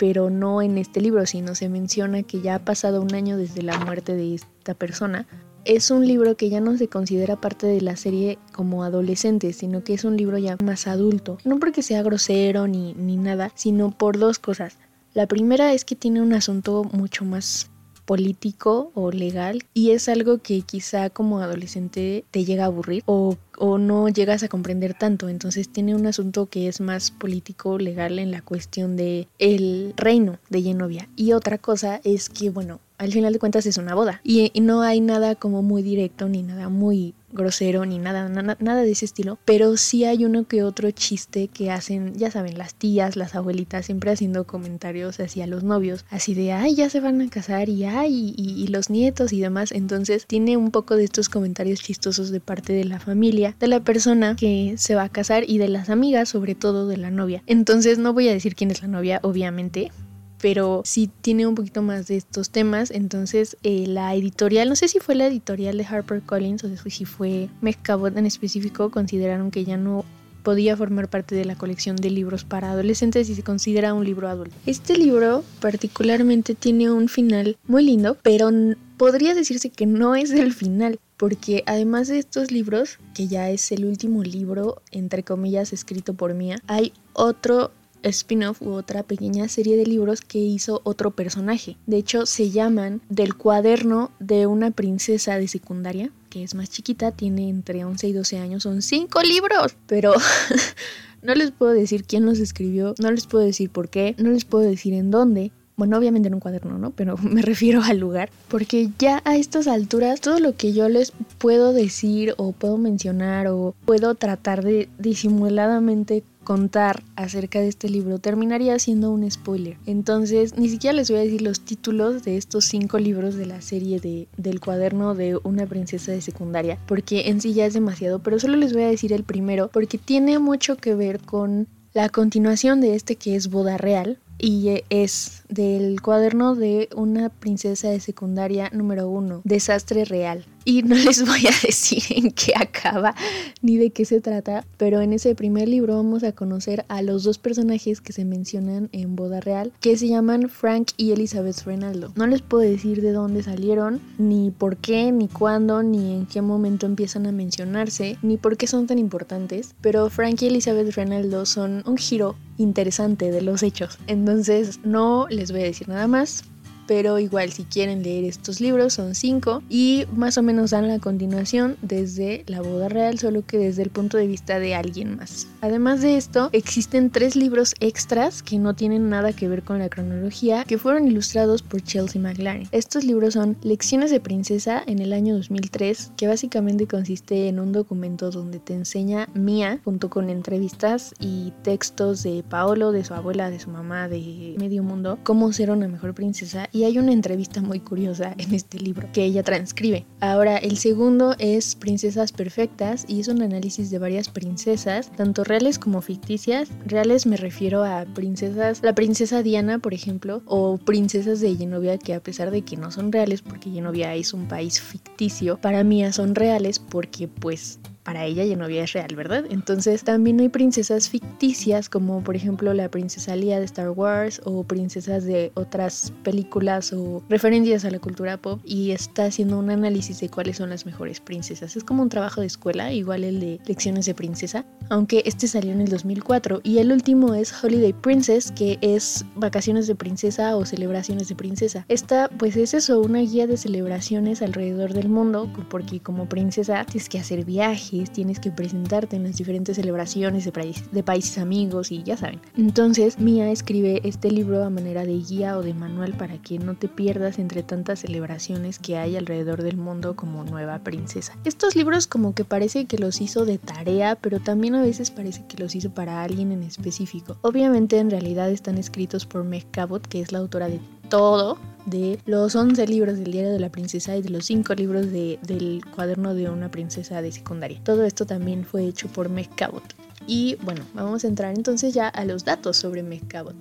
[0.00, 3.60] pero no en este libro, sino se menciona que ya ha pasado un año desde
[3.60, 5.26] la muerte de esta persona.
[5.66, 9.84] Es un libro que ya no se considera parte de la serie como adolescente, sino
[9.84, 11.36] que es un libro ya más adulto.
[11.44, 14.78] No porque sea grosero ni, ni nada, sino por dos cosas.
[15.12, 17.69] La primera es que tiene un asunto mucho más
[18.10, 23.36] político o legal y es algo que quizá como adolescente te llega a aburrir o,
[23.56, 25.28] o no llegas a comprender tanto.
[25.28, 30.40] Entonces tiene un asunto que es más político, legal en la cuestión de el reino
[30.48, 31.08] de Genovia.
[31.14, 34.20] Y otra cosa es que, bueno, al final de cuentas es una boda.
[34.22, 38.90] Y, no hay nada como muy directo ni nada muy grosero ni nada, nada de
[38.90, 43.16] ese estilo, pero sí hay uno que otro chiste que hacen, ya saben, las tías,
[43.16, 47.30] las abuelitas, siempre haciendo comentarios hacia los novios, así de, ay, ya se van a
[47.30, 51.80] casar y ay, y los nietos y demás, entonces tiene un poco de estos comentarios
[51.80, 55.58] chistosos de parte de la familia, de la persona que se va a casar y
[55.58, 57.44] de las amigas, sobre todo de la novia.
[57.46, 59.92] Entonces no voy a decir quién es la novia, obviamente,
[60.40, 62.90] pero sí tiene un poquito más de estos temas.
[62.90, 67.48] Entonces, eh, la editorial, no sé si fue la editorial de HarperCollins o si fue
[67.60, 70.04] Mezcabot en específico, consideraron que ya no
[70.42, 74.28] podía formar parte de la colección de libros para adolescentes y se considera un libro
[74.28, 74.54] adulto.
[74.66, 78.50] Este libro particularmente tiene un final muy lindo, pero
[78.96, 83.70] podría decirse que no es el final, porque además de estos libros, que ya es
[83.72, 87.72] el último libro, entre comillas, escrito por Mía, hay otro
[88.02, 91.76] spin-off u otra pequeña serie de libros que hizo otro personaje.
[91.86, 97.12] De hecho, se llaman Del cuaderno de una princesa de secundaria, que es más chiquita,
[97.12, 100.14] tiene entre 11 y 12 años, son 5 libros, pero
[101.22, 104.44] no les puedo decir quién los escribió, no les puedo decir por qué, no les
[104.44, 105.52] puedo decir en dónde.
[105.76, 106.90] Bueno, obviamente en un cuaderno, ¿no?
[106.90, 108.30] Pero me refiero al lugar.
[108.48, 113.46] Porque ya a estas alturas, todo lo que yo les puedo decir o puedo mencionar
[113.48, 119.76] o puedo tratar de disimuladamente contar acerca de este libro terminaría siendo un spoiler.
[119.86, 123.60] Entonces, ni siquiera les voy a decir los títulos de estos cinco libros de la
[123.60, 128.18] serie de, del cuaderno de una princesa de secundaria, porque en sí ya es demasiado,
[128.18, 132.08] pero solo les voy a decir el primero, porque tiene mucho que ver con la
[132.08, 138.00] continuación de este que es Boda Real, y es del cuaderno de una princesa de
[138.00, 140.46] secundaria número uno, Desastre Real.
[140.64, 143.14] Y no les voy a decir en qué acaba
[143.62, 147.24] ni de qué se trata, pero en ese primer libro vamos a conocer a los
[147.24, 152.12] dos personajes que se mencionan en Boda Real, que se llaman Frank y Elizabeth Renaldo.
[152.16, 156.42] No les puedo decir de dónde salieron, ni por qué, ni cuándo, ni en qué
[156.42, 161.46] momento empiezan a mencionarse, ni por qué son tan importantes, pero Frank y Elizabeth Renaldo
[161.46, 163.98] son un giro interesante de los hechos.
[164.06, 166.44] Entonces no les voy a decir nada más,
[166.90, 170.98] pero igual si quieren leer estos libros son cinco y más o menos dan la
[170.98, 175.46] continuación desde la boda real, solo que desde el punto de vista de alguien más.
[175.60, 179.88] Además de esto, existen tres libros extras que no tienen nada que ver con la
[179.88, 182.66] cronología, que fueron ilustrados por Chelsea McLaren.
[182.72, 187.70] Estos libros son Lecciones de Princesa en el año 2003, que básicamente consiste en un
[187.70, 193.48] documento donde te enseña Mía, junto con entrevistas y textos de Paolo, de su abuela,
[193.48, 196.68] de su mamá, de medio mundo, cómo ser una mejor princesa.
[196.80, 200.06] Y hay una entrevista muy curiosa en este libro que ella transcribe.
[200.20, 205.78] Ahora, el segundo es Princesas Perfectas y es un análisis de varias princesas, tanto reales
[205.78, 206.70] como ficticias.
[206.86, 212.14] Reales me refiero a princesas, la princesa Diana, por ejemplo, o princesas de Genovia que
[212.14, 216.00] a pesar de que no son reales, porque Genovia es un país ficticio, para mí
[216.12, 219.44] son reales porque pues para ella Genovia es real, ¿verdad?
[219.50, 224.64] Entonces también hay princesas ficticias como por ejemplo la princesa Lía de Star Wars o
[224.64, 230.20] princesas de otras películas o referencias a la cultura pop y está haciendo un análisis
[230.20, 231.76] de cuáles son las mejores princesas.
[231.76, 235.72] Es como un trabajo de escuela, igual el de lecciones de princesa, aunque este salió
[235.72, 240.64] en el 2004 y el último es Holiday Princess que es vacaciones de princesa o
[240.64, 241.84] celebraciones de princesa.
[241.88, 247.08] Esta pues es eso, una guía de celebraciones alrededor del mundo porque como princesa tienes
[247.08, 252.16] que hacer viajes tienes que presentarte en las diferentes celebraciones de, países amigos y ya
[252.16, 252.40] saben.
[252.56, 256.74] Entonces, Mia escribe este libro a manera de guía o de manual para que no
[256.74, 261.36] te pierdas entre tantas celebraciones que hay alrededor del mundo como nueva princesa.
[261.44, 265.44] Estos libros como que parece que los hizo de tarea, pero también a veces parece
[265.46, 267.36] que los hizo para alguien en específico.
[267.42, 270.80] Obviamente en realidad están escritos por Meg Cabot, que es la autora de
[271.10, 275.10] todo de los 11 libros del diario de la princesa y de los 5 libros
[275.10, 277.80] del cuaderno de una princesa de secundaria.
[277.84, 279.82] Todo esto también fue hecho por Meg Cabot.
[280.26, 283.54] Y bueno, vamos a entrar entonces ya a los datos sobre Meg Cabot.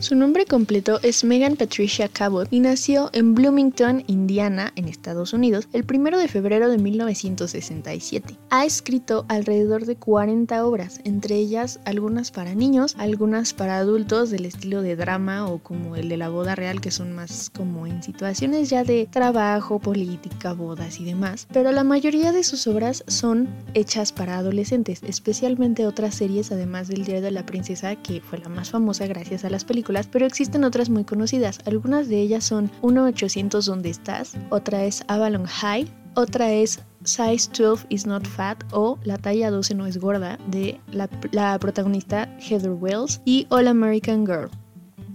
[0.00, 5.68] Su nombre completo es Megan Patricia Cabot y nació en Bloomington, Indiana, en Estados Unidos,
[5.74, 8.34] el 1 de febrero de 1967.
[8.48, 14.46] Ha escrito alrededor de 40 obras, entre ellas algunas para niños, algunas para adultos del
[14.46, 18.02] estilo de drama o como el de la boda real, que son más como en
[18.02, 21.46] situaciones ya de trabajo, política, bodas y demás.
[21.52, 27.04] Pero la mayoría de sus obras son hechas para adolescentes, especialmente otras series, además del
[27.04, 30.64] Diario de la Princesa, que fue la más famosa gracias a las películas pero existen
[30.64, 31.58] otras muy conocidas.
[31.66, 34.36] Algunas de ellas son 1-800 ¿Dónde estás?
[34.50, 35.86] Otra es Avalon High.
[36.14, 40.80] Otra es Size 12 is not fat o La talla 12 no es gorda de
[40.92, 44.50] la, la protagonista Heather Wells y All American Girl.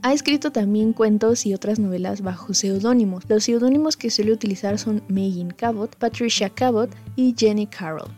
[0.01, 3.23] Ha escrito también cuentos y otras novelas bajo seudónimos.
[3.27, 8.11] Los seudónimos que suele utilizar son Megan Cabot, Patricia Cabot y Jenny Carroll.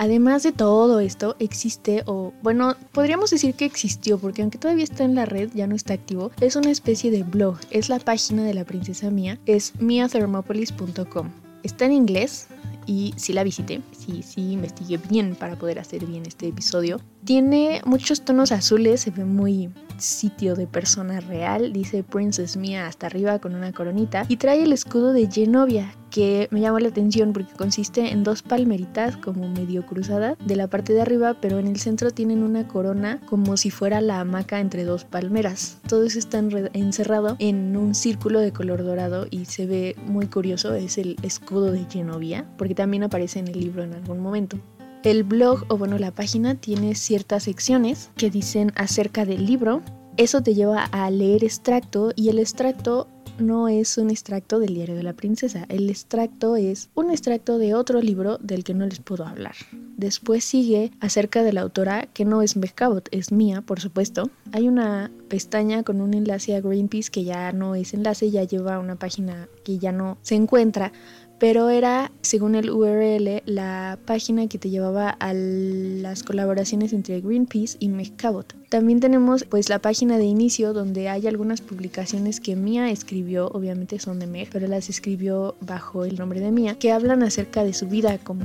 [0.00, 5.04] Además de todo esto, existe, o bueno, podríamos decir que existió, porque aunque todavía está
[5.04, 8.42] en la red, ya no está activo, es una especie de blog, es la página
[8.44, 11.28] de la princesa Mia, es miathermopolis.com.
[11.62, 12.46] Está en inglés,
[12.86, 17.00] y sí la visité, sí, sí investigué bien para poder hacer bien este episodio.
[17.24, 23.06] Tiene muchos tonos azules, se ve muy sitio de persona real, dice Princess Mia hasta
[23.06, 27.32] arriba con una coronita y trae el escudo de Genovia que me llamó la atención
[27.32, 31.68] porque consiste en dos palmeritas como medio cruzadas de la parte de arriba, pero en
[31.68, 35.78] el centro tienen una corona como si fuera la hamaca entre dos palmeras.
[35.88, 40.74] Todo eso está encerrado en un círculo de color dorado y se ve muy curioso,
[40.74, 44.58] es el escudo de Genovia, porque también aparece en el libro en algún momento.
[45.02, 49.80] El blog o bueno la página tiene ciertas secciones que dicen acerca del libro.
[50.18, 53.08] Eso te lleva a leer extracto y el extracto
[53.40, 55.64] no es un extracto del diario de la princesa.
[55.68, 59.54] El extracto es un extracto de otro libro del que no les puedo hablar.
[59.96, 62.74] Después sigue acerca de la autora, que no es Meg
[63.10, 64.30] es mía, por supuesto.
[64.52, 68.78] Hay una pestaña con un enlace a Greenpeace que ya no es enlace, ya lleva
[68.78, 70.92] una página que ya no se encuentra,
[71.40, 77.78] pero era, según el URL, la página que te llevaba a las colaboraciones entre Greenpeace
[77.80, 78.54] y Cabot.
[78.68, 83.98] También tenemos pues la página de inicio donde hay algunas publicaciones que Mia escribió, obviamente
[83.98, 87.72] son de Meg, pero las escribió bajo el nombre de Mia, que hablan acerca de
[87.72, 88.44] su vida como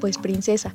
[0.00, 0.74] pues princesa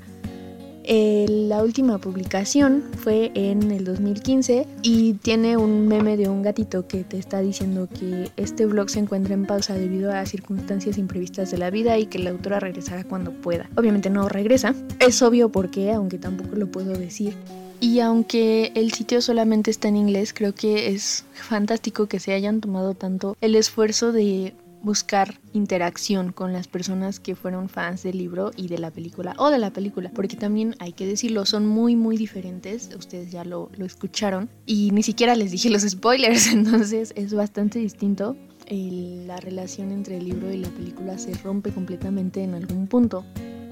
[0.88, 7.04] la última publicación fue en el 2015 y tiene un meme de un gatito que
[7.04, 11.58] te está diciendo que este blog se encuentra en pausa debido a circunstancias imprevistas de
[11.58, 13.70] la vida y que la autora regresará cuando pueda.
[13.76, 17.34] Obviamente no regresa, es obvio por qué, aunque tampoco lo puedo decir.
[17.80, 22.60] Y aunque el sitio solamente está en inglés, creo que es fantástico que se hayan
[22.60, 28.52] tomado tanto el esfuerzo de buscar interacción con las personas que fueron fans del libro
[28.56, 31.96] y de la película o de la película, porque también hay que decirlo, son muy
[31.96, 37.14] muy diferentes, ustedes ya lo, lo escucharon y ni siquiera les dije los spoilers, entonces
[37.16, 38.36] es bastante distinto.
[38.70, 43.26] la relación entre el libro y la película se rompe completamente en algún punto,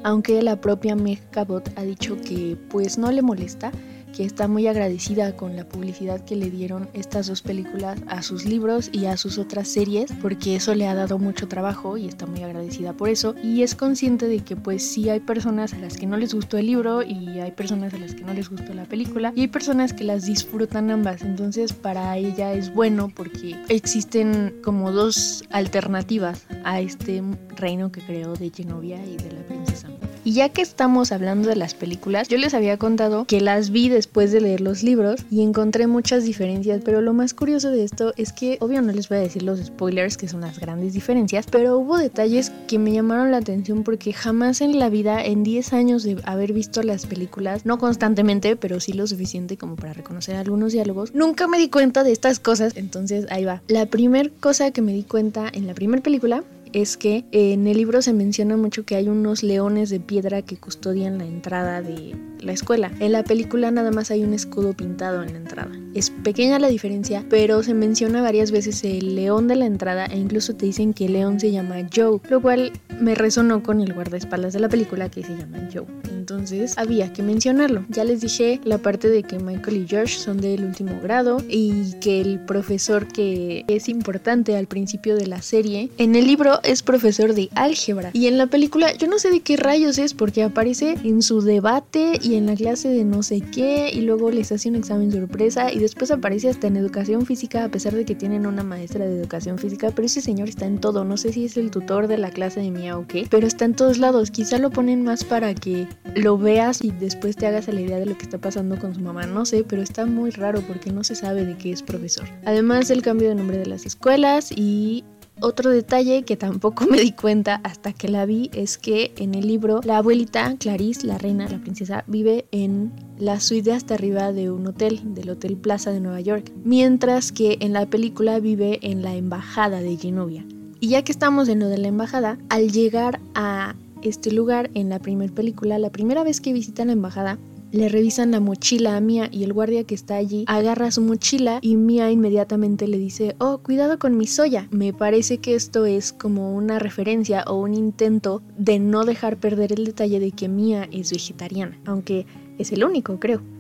[0.03, 3.71] aunque la propia Meg Cabot ha dicho que pues no le molesta
[4.15, 8.45] que está muy agradecida con la publicidad que le dieron estas dos películas a sus
[8.45, 12.25] libros y a sus otras series, porque eso le ha dado mucho trabajo y está
[12.25, 13.35] muy agradecida por eso.
[13.43, 16.57] Y es consciente de que pues sí hay personas a las que no les gustó
[16.57, 19.47] el libro y hay personas a las que no les gustó la película y hay
[19.47, 21.21] personas que las disfrutan ambas.
[21.21, 27.21] Entonces para ella es bueno porque existen como dos alternativas a este
[27.55, 29.89] reino que creó de Genovia y de la princesa.
[30.25, 33.89] Y ya que estamos hablando de las películas, yo les había contado que las vi
[33.89, 38.11] después de leer los libros y encontré muchas diferencias, pero lo más curioso de esto
[38.17, 41.45] es que, obvio no les voy a decir los spoilers, que son las grandes diferencias,
[41.51, 45.73] pero hubo detalles que me llamaron la atención porque jamás en la vida, en 10
[45.73, 50.37] años de haber visto las películas, no constantemente, pero sí lo suficiente como para reconocer
[50.37, 53.61] algunos diálogos, nunca me di cuenta de estas cosas, entonces ahí va.
[53.67, 56.43] La primera cosa que me di cuenta en la primera película
[56.75, 60.57] es que en el libro se menciona mucho que hay unos leones de piedra que
[60.57, 62.91] custodian la entrada de la escuela.
[62.99, 65.71] En la película nada más hay un escudo pintado en la entrada.
[65.93, 70.17] Es pequeña la diferencia, pero se menciona varias veces el león de la entrada e
[70.17, 73.93] incluso te dicen que el león se llama Joe, lo cual me resonó con el
[73.93, 75.85] guardaespaldas de la película que se llama Joe.
[76.09, 77.85] Entonces había que mencionarlo.
[77.89, 81.93] Ya les dije la parte de que Michael y George son del último grado y
[82.01, 86.83] que el profesor que es importante al principio de la serie, en el libro es
[86.83, 88.09] profesor de álgebra.
[88.13, 91.41] Y en la película yo no sé de qué rayos es porque aparece en su
[91.41, 95.11] debate y en la clase de no sé qué y luego les hace un examen
[95.11, 99.05] sorpresa y después aparece hasta en educación física a pesar de que tienen una maestra
[99.05, 102.07] de educación física, pero ese señor está en todo, no sé si es el tutor
[102.07, 105.03] de la clase de Mia o qué, pero está en todos lados, quizá lo ponen
[105.03, 108.37] más para que lo veas y después te hagas la idea de lo que está
[108.37, 111.57] pasando con su mamá, no sé, pero está muy raro porque no se sabe de
[111.57, 112.25] qué es profesor.
[112.45, 115.03] Además el cambio de nombre de las escuelas y
[115.41, 119.47] otro detalle que tampoco me di cuenta hasta que la vi es que en el
[119.47, 124.51] libro la abuelita Clarice, la reina, la princesa, vive en la suite hasta arriba de
[124.51, 129.01] un hotel, del Hotel Plaza de Nueva York, mientras que en la película vive en
[129.01, 130.45] la embajada de Genovia.
[130.79, 134.89] Y ya que estamos en lo de la embajada, al llegar a este lugar en
[134.89, 137.39] la primera película, la primera vez que visitan la embajada,
[137.71, 141.59] le revisan la mochila a Mia y el guardia que está allí agarra su mochila
[141.61, 144.67] y Mia inmediatamente le dice, oh, cuidado con mi soya.
[144.71, 149.73] Me parece que esto es como una referencia o un intento de no dejar perder
[149.73, 152.25] el detalle de que Mia es vegetariana, aunque
[152.57, 153.54] es el único, creo.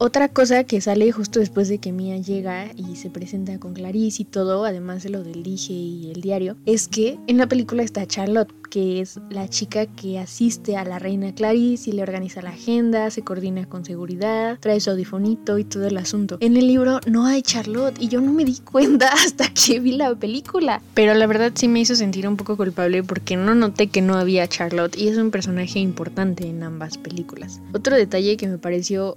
[0.00, 4.22] Otra cosa que sale justo después de que Mia llega y se presenta con Clarice
[4.22, 7.82] y todo, además de lo del dije y el diario, es que en la película
[7.82, 12.42] está Charlotte, que es la chica que asiste a la reina Clarice y le organiza
[12.42, 16.38] la agenda, se coordina con seguridad, trae su audifonito y todo el asunto.
[16.38, 19.96] En el libro no hay Charlotte y yo no me di cuenta hasta que vi
[19.96, 20.80] la película.
[20.94, 24.14] Pero la verdad sí me hizo sentir un poco culpable porque no noté que no
[24.14, 27.60] había Charlotte y es un personaje importante en ambas películas.
[27.72, 29.16] Otro detalle que me pareció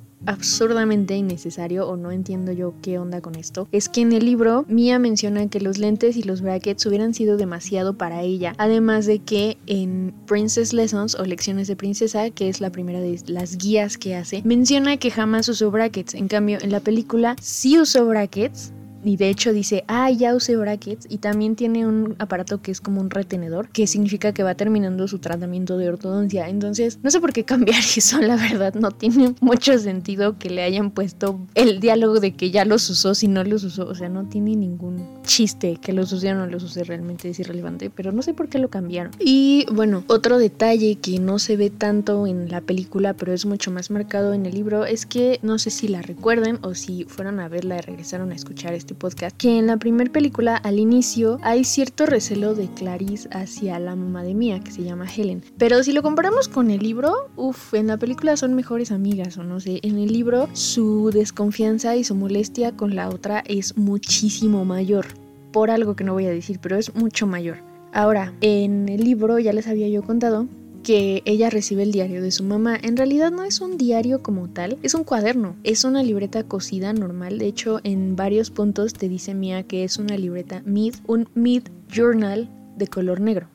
[0.72, 4.64] absurdamente innecesario o no entiendo yo qué onda con esto es que en el libro
[4.70, 9.20] Mia menciona que los lentes y los brackets hubieran sido demasiado para ella además de
[9.20, 13.98] que en Princess Lessons o Lecciones de Princesa, que es la primera de las guías
[13.98, 16.14] que hace, menciona que jamás usó brackets.
[16.14, 18.72] En cambio, en la película sí usó brackets
[19.04, 22.82] y de hecho dice, ah, ya usé brackets y también tiene un aparato que es
[22.82, 26.50] como un retenedor, que significa que va terminando su tratamiento de ortodoncia.
[26.50, 30.64] Entonces, no sé por qué cambiar eso, la verdad, no tiene mucho sentido que le
[30.64, 34.10] hayan puesto el diálogo de que ya los usó si no los usó, o sea,
[34.10, 38.12] no tiene ningún chiste que los use o no los use, realmente es irrelevante, pero
[38.12, 39.12] no sé por qué lo cambiaron.
[39.20, 43.72] Y bueno, otro detalle que no se ve tanto en la película, pero es mucho
[43.72, 47.40] más marcado en el libro, es que no sé si la recuerden o si fueron
[47.40, 51.40] a verla y regresaron a escuchar este podcast, que en la primera película al inicio
[51.44, 55.44] hay cierto recelo de Clarice hacia la mamá de Mia, que se llama Helen.
[55.58, 59.44] Pero si lo comparamos con el libro, uff, en la película son mejores amigas o
[59.44, 64.66] no sé, en el libro su desconfianza y su molestia con la otra es muchísimo
[64.66, 65.08] mayor.
[65.52, 67.58] Por algo que no voy a decir, pero es mucho mayor.
[67.94, 70.48] Ahora, en el libro ya les había yo contado
[70.82, 72.78] que ella recibe el diario de su mamá.
[72.82, 76.94] En realidad no es un diario como tal, es un cuaderno, es una libreta cosida
[76.94, 77.38] normal.
[77.38, 81.64] De hecho, en varios puntos te dice Mia que es una libreta mid, un mid
[81.90, 83.48] journal de color negro.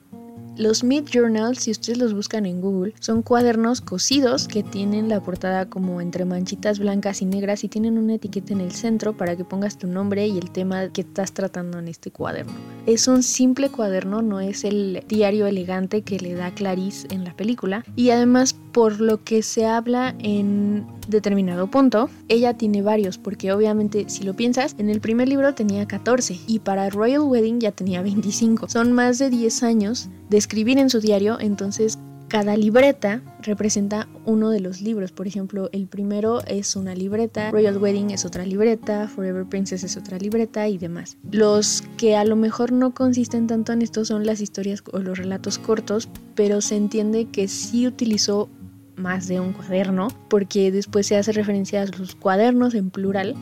[0.59, 5.23] Los Mid Journals, si ustedes los buscan en Google, son cuadernos cosidos que tienen la
[5.23, 9.37] portada como entre manchitas blancas y negras y tienen una etiqueta en el centro para
[9.37, 12.55] que pongas tu nombre y el tema que estás tratando en este cuaderno.
[12.87, 17.37] Es un simple cuaderno, no es el diario elegante que le da Clarice en la
[17.37, 23.53] película y además por lo que se habla en determinado punto, ella tiene varios, porque
[23.53, 27.73] obviamente si lo piensas, en el primer libro tenía 14 y para Royal Wedding ya
[27.73, 28.69] tenía 25.
[28.69, 31.99] Son más de 10 años de escribir en su diario, entonces
[32.29, 35.13] cada libreta representa uno de los libros.
[35.13, 39.97] Por ejemplo, el primero es una libreta, Royal Wedding es otra libreta, Forever Princess es
[39.97, 41.17] otra libreta y demás.
[41.31, 45.19] Los que a lo mejor no consisten tanto en esto son las historias o los
[45.19, 48.49] relatos cortos, pero se entiende que sí utilizó
[48.97, 53.35] más de un cuaderno porque después se hace referencia a los cuadernos en plural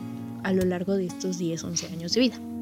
[0.43, 2.54] a lo largo de estos 10-11 años de vida.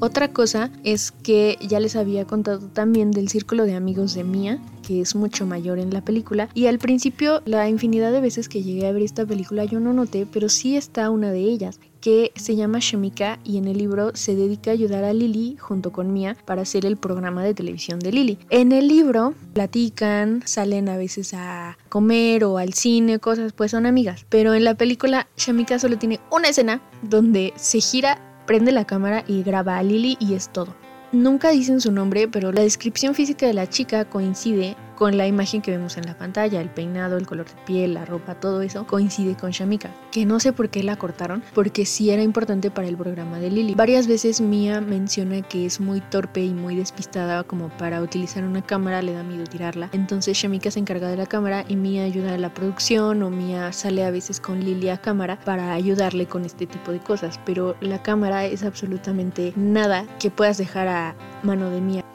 [0.00, 4.60] Otra cosa es que ya les había contado también del círculo de amigos de Mia,
[4.86, 6.48] que es mucho mayor en la película.
[6.54, 9.92] Y al principio, la infinidad de veces que llegué a ver esta película yo no
[9.92, 14.14] noté, pero sí está una de ellas que se llama Shamika y en el libro
[14.14, 17.98] se dedica a ayudar a Lily junto con Mia para hacer el programa de televisión
[17.98, 18.38] de Lily.
[18.50, 23.84] En el libro platican, salen a veces a comer o al cine, cosas, pues son
[23.84, 24.24] amigas.
[24.28, 29.24] Pero en la película Shamika solo tiene una escena donde se gira prende la cámara
[29.28, 30.74] y graba a Lily y es todo.
[31.12, 35.62] Nunca dicen su nombre, pero la descripción física de la chica coincide con la imagen
[35.62, 38.84] que vemos en la pantalla, el peinado, el color de piel, la ropa, todo eso
[38.84, 42.88] coincide con Shamika, que no sé por qué la cortaron, porque sí era importante para
[42.88, 43.76] el programa de Lily.
[43.76, 48.60] Varias veces Mia menciona que es muy torpe y muy despistada como para utilizar una
[48.60, 49.88] cámara, le da miedo tirarla.
[49.92, 53.72] Entonces Shamika se encarga de la cámara y Mia ayuda a la producción o Mia
[53.72, 57.76] sale a veces con Lily a cámara para ayudarle con este tipo de cosas, pero
[57.80, 62.07] la cámara es absolutamente nada que puedas dejar a mano de Mia.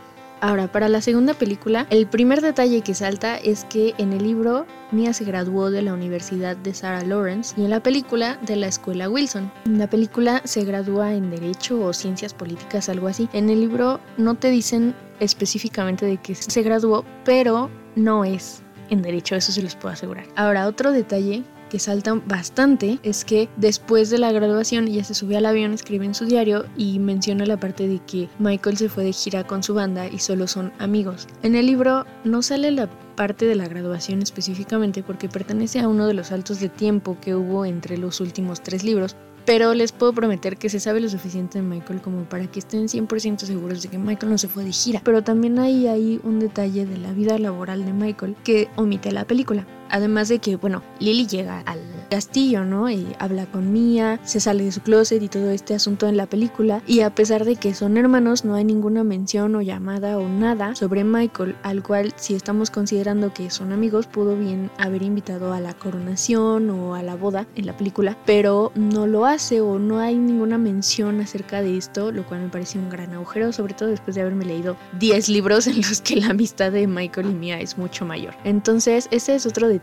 [0.43, 4.65] Ahora, para la segunda película, el primer detalle que salta es que en el libro
[4.91, 8.67] Mia se graduó de la Universidad de Sarah Lawrence y en la película de la
[8.67, 9.49] Escuela Wilson.
[9.65, 13.29] En la película se gradúa en Derecho o Ciencias Políticas, algo así.
[13.31, 19.01] En el libro no te dicen específicamente de qué se graduó, pero no es en
[19.01, 20.25] Derecho, eso se los puedo asegurar.
[20.35, 25.39] Ahora, otro detalle que saltan bastante es que después de la graduación ella se subió
[25.39, 29.03] al avión, escribe en su diario y menciona la parte de que Michael se fue
[29.03, 31.27] de gira con su banda y solo son amigos.
[31.41, 36.05] En el libro no sale la parte de la graduación específicamente porque pertenece a uno
[36.05, 40.13] de los saltos de tiempo que hubo entre los últimos tres libros, pero les puedo
[40.13, 43.89] prometer que se sabe lo suficiente de Michael como para que estén 100% seguros de
[43.89, 45.01] que Michael no se fue de gira.
[45.03, 49.25] Pero también hay ahí un detalle de la vida laboral de Michael que omite la
[49.25, 49.65] película.
[49.93, 51.79] Además de que, bueno, Lily llega al
[52.09, 52.89] castillo, ¿no?
[52.89, 56.25] Y habla con Mia, se sale de su closet y todo este asunto en la
[56.25, 56.81] película.
[56.87, 60.73] Y a pesar de que son hermanos, no hay ninguna mención o llamada o nada
[60.73, 65.59] sobre Michael, al cual si estamos considerando que son amigos, pudo bien haber invitado a
[65.59, 69.99] la coronación o a la boda en la película, pero no lo hace o no
[69.99, 73.89] hay ninguna mención acerca de esto, lo cual me parece un gran agujero, sobre todo
[73.89, 77.59] después de haberme leído 10 libros en los que la amistad de Michael y Mia
[77.59, 78.33] es mucho mayor.
[78.43, 79.82] Entonces, ese es otro detalle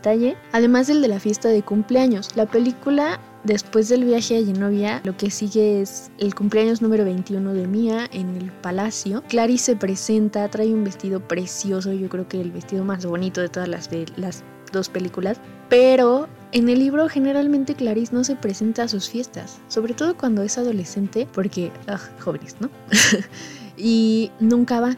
[0.51, 2.35] además del de la fiesta de cumpleaños.
[2.35, 7.55] La película Después del viaje a Genovia, lo que sigue es el cumpleaños número 21
[7.55, 9.23] de Mia en el palacio.
[9.29, 13.49] Clarice se presenta, trae un vestido precioso, yo creo que el vestido más bonito de
[13.49, 15.39] todas las, las dos películas.
[15.69, 20.43] Pero en el libro generalmente Clarice no se presenta a sus fiestas, sobre todo cuando
[20.43, 22.69] es adolescente, porque, ah, jóvenes, ¿no?
[23.75, 24.95] y nunca va.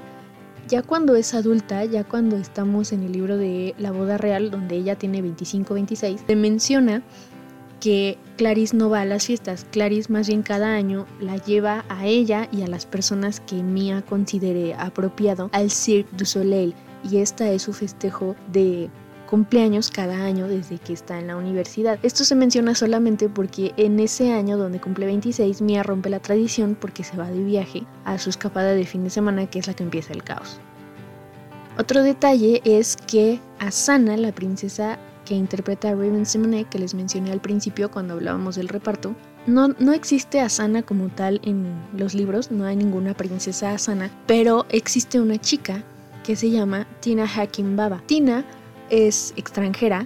[0.67, 4.75] Ya cuando es adulta, ya cuando estamos en el libro de La boda real, donde
[4.75, 7.03] ella tiene 25-26, se menciona
[7.81, 9.65] que Clarice no va a las fiestas.
[9.71, 14.01] Clarice más bien cada año la lleva a ella y a las personas que Mia
[14.03, 16.73] considere apropiado al Cirque du Soleil.
[17.11, 18.89] Y esta es su festejo de
[19.33, 21.97] cumpleaños cada año desde que está en la universidad.
[22.03, 26.77] Esto se menciona solamente porque en ese año donde cumple 26, Mia rompe la tradición
[26.79, 29.73] porque se va de viaje a su escapada de fin de semana que es la
[29.73, 30.59] que empieza el caos.
[31.79, 37.31] Otro detalle es que Asana, la princesa que interpreta a Raven Simonet, que les mencioné
[37.31, 39.15] al principio cuando hablábamos del reparto,
[39.47, 44.67] no, no, existe Asana como tal en los libros, no hay ninguna princesa Asana, pero
[44.69, 45.83] existe una chica
[46.23, 48.03] que se llama Tina Hakim Baba.
[48.05, 48.45] Tina
[48.93, 50.05] es extranjera,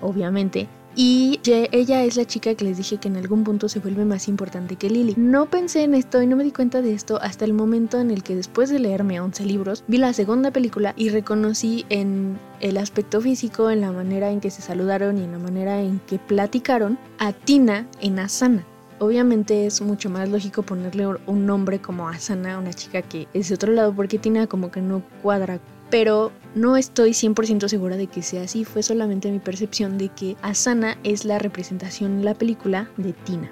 [0.00, 0.68] obviamente,
[1.00, 4.26] y ella es la chica que les dije que en algún punto se vuelve más
[4.26, 5.14] importante que Lily.
[5.16, 8.10] No pensé en esto y no me di cuenta de esto hasta el momento en
[8.10, 12.78] el que después de leerme 11 libros, vi la segunda película y reconocí en el
[12.78, 16.18] aspecto físico, en la manera en que se saludaron y en la manera en que
[16.18, 18.66] platicaron a Tina en Asana.
[18.98, 23.54] Obviamente es mucho más lógico ponerle un nombre como Asana, una chica que es de
[23.54, 25.60] otro lado, porque Tina como que no cuadra
[25.90, 30.36] pero no estoy 100% segura de que sea así, fue solamente mi percepción de que
[30.42, 33.50] Asana es la representación en la película de Tina.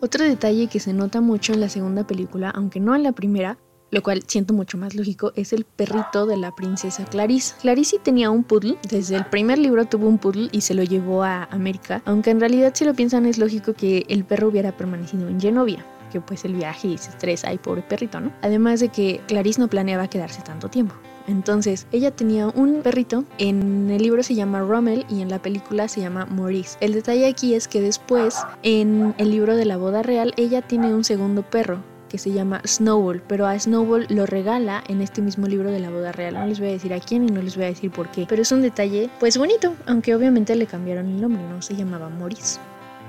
[0.00, 3.58] Otro detalle que se nota mucho en la segunda película, aunque no en la primera,
[3.90, 7.54] lo cual siento mucho más lógico, es el perrito de la princesa Clarice.
[7.60, 11.24] Clarice tenía un poodle, desde el primer libro tuvo un poodle y se lo llevó
[11.24, 15.28] a América, aunque en realidad si lo piensan es lógico que el perro hubiera permanecido
[15.28, 18.32] en Genovia que pues el viaje y se estresa y pobre perrito, ¿no?
[18.42, 20.94] Además de que Clarice no planeaba quedarse tanto tiempo.
[21.30, 25.86] Entonces, ella tenía un perrito, en el libro se llama Rommel y en la película
[25.86, 26.76] se llama Maurice.
[26.80, 30.92] El detalle aquí es que después, en el libro de la boda real, ella tiene
[30.92, 31.78] un segundo perro,
[32.08, 35.90] que se llama Snowball, pero a Snowball lo regala en este mismo libro de la
[35.90, 36.34] boda real.
[36.34, 38.26] No les voy a decir a quién y no les voy a decir por qué,
[38.28, 42.08] pero es un detalle pues bonito, aunque obviamente le cambiaron el nombre, no se llamaba
[42.08, 42.58] Maurice.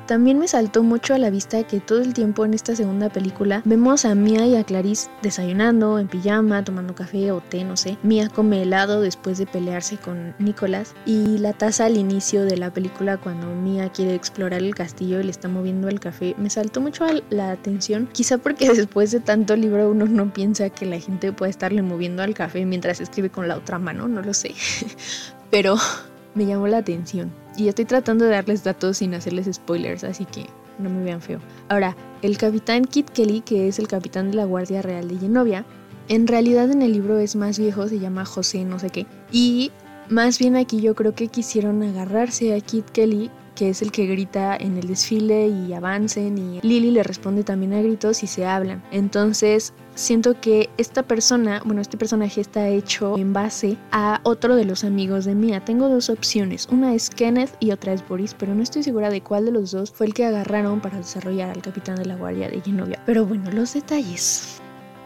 [0.07, 3.61] También me saltó mucho a la vista que todo el tiempo en esta segunda película
[3.65, 7.97] vemos a Mia y a Clarice desayunando en pijama, tomando café o té, no sé.
[8.03, 12.73] Mia come helado después de pelearse con Nicolás y la taza al inicio de la
[12.73, 16.35] película cuando Mia quiere explorar el castillo y le está moviendo el café.
[16.37, 20.85] Me saltó mucho la atención, quizá porque después de tanto libro uno no piensa que
[20.85, 24.33] la gente puede estarle moviendo al café mientras escribe con la otra mano, no lo
[24.33, 24.53] sé.
[25.51, 25.75] Pero
[26.35, 27.31] me llamó la atención.
[27.57, 30.45] Y estoy tratando de darles datos sin hacerles spoilers, así que
[30.79, 31.39] no me vean feo.
[31.69, 35.65] Ahora, el capitán Kit Kelly, que es el capitán de la Guardia Real de Genovia,
[36.07, 39.05] en realidad en el libro es más viejo, se llama José no sé qué.
[39.31, 39.71] Y
[40.09, 43.29] más bien aquí yo creo que quisieron agarrarse a Kit Kelly
[43.61, 47.73] que es el que grita en el desfile y avancen y Lily le responde también
[47.73, 48.81] a gritos y se hablan.
[48.91, 54.65] Entonces siento que esta persona, bueno, este personaje está hecho en base a otro de
[54.65, 55.63] los amigos de Mia.
[55.63, 59.21] Tengo dos opciones, una es Kenneth y otra es Boris, pero no estoy segura de
[59.21, 62.49] cuál de los dos fue el que agarraron para desarrollar al capitán de la guardia
[62.49, 63.03] de Genovia.
[63.05, 64.60] Pero bueno, los detalles.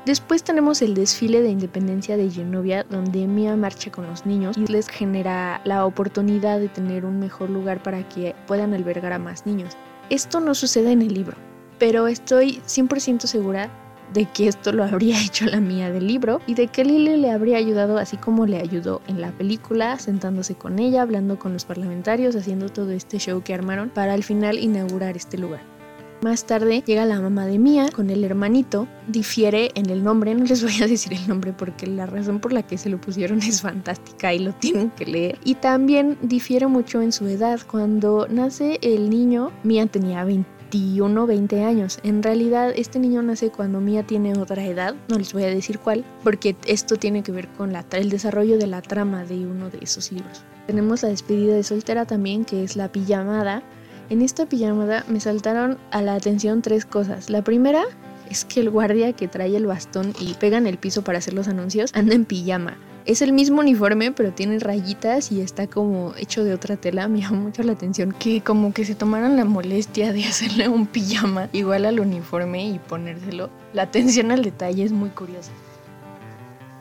[0.05, 4.67] Después tenemos el desfile de independencia de Genovia, donde Mia marcha con los niños y
[4.67, 9.47] les genera la oportunidad de tener un mejor lugar para que puedan albergar a más
[9.47, 9.75] niños.
[10.11, 11.35] Esto no sucede en el libro,
[11.79, 13.71] pero estoy 100% segura
[14.13, 17.31] de que esto lo habría hecho la mía del libro y de que Lily le
[17.31, 21.65] habría ayudado así como le ayudó en la película, sentándose con ella, hablando con los
[21.65, 25.74] parlamentarios, haciendo todo este show que armaron para al final inaugurar este lugar.
[26.21, 30.45] Más tarde llega la mamá de Mía con el hermanito, difiere en el nombre, no
[30.45, 33.39] les voy a decir el nombre porque la razón por la que se lo pusieron
[33.43, 35.39] es fantástica y lo tienen que leer.
[35.43, 37.59] Y también difiere mucho en su edad.
[37.69, 41.99] Cuando nace el niño, Mía tenía 21, 20 años.
[42.03, 45.79] En realidad, este niño nace cuando Mía tiene otra edad, no les voy a decir
[45.79, 49.79] cuál, porque esto tiene que ver con el desarrollo de la trama de uno de
[49.81, 50.43] esos libros.
[50.67, 53.61] Tenemos la despedida de soltera también, que es la pijamada,
[54.09, 57.29] en esta pijamada me saltaron a la atención tres cosas.
[57.29, 57.83] La primera
[58.29, 61.33] es que el guardia que trae el bastón y pega en el piso para hacer
[61.33, 62.77] los anuncios anda en pijama.
[63.05, 67.07] Es el mismo uniforme, pero tiene rayitas y está como hecho de otra tela.
[67.09, 70.87] Me llama mucho la atención que como que se tomaran la molestia de hacerle un
[70.87, 73.49] pijama igual al uniforme y ponérselo.
[73.73, 75.51] La atención al detalle es muy curiosa.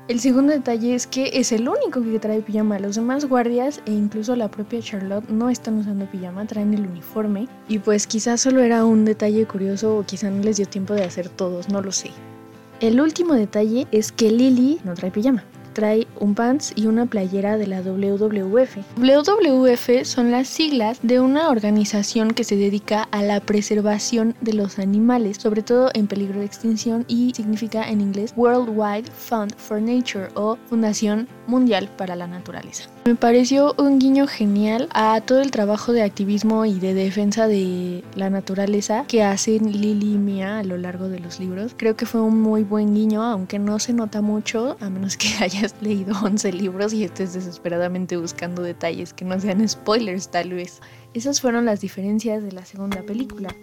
[0.06, 2.78] El segundo detalle es que es el único que trae pijama.
[2.78, 7.48] Los demás guardias e incluso la propia Charlotte no están usando pijama, traen el uniforme.
[7.68, 11.04] Y pues quizás solo era un detalle curioso o quizás no les dio tiempo de
[11.04, 12.10] hacer todos, no lo sé.
[12.80, 15.42] El último detalle es que Lily no trae pijama
[15.74, 18.78] trae un pants y una playera de la WWF.
[18.96, 24.78] WWF son las siglas de una organización que se dedica a la preservación de los
[24.78, 30.28] animales, sobre todo en peligro de extinción y significa en inglés Worldwide Fund for Nature
[30.34, 32.88] o Fundación Mundial para la Naturaleza.
[33.04, 38.02] Me pareció un guiño genial a todo el trabajo de activismo y de defensa de
[38.14, 41.74] la naturaleza que hacen Lily y Mia a lo largo de los libros.
[41.76, 45.28] Creo que fue un muy buen guiño, aunque no se nota mucho, a menos que
[45.40, 50.80] hayas leído 11 libros y estés desesperadamente buscando detalles que no sean spoilers tal vez.
[51.12, 53.54] Esas fueron las diferencias de la segunda película.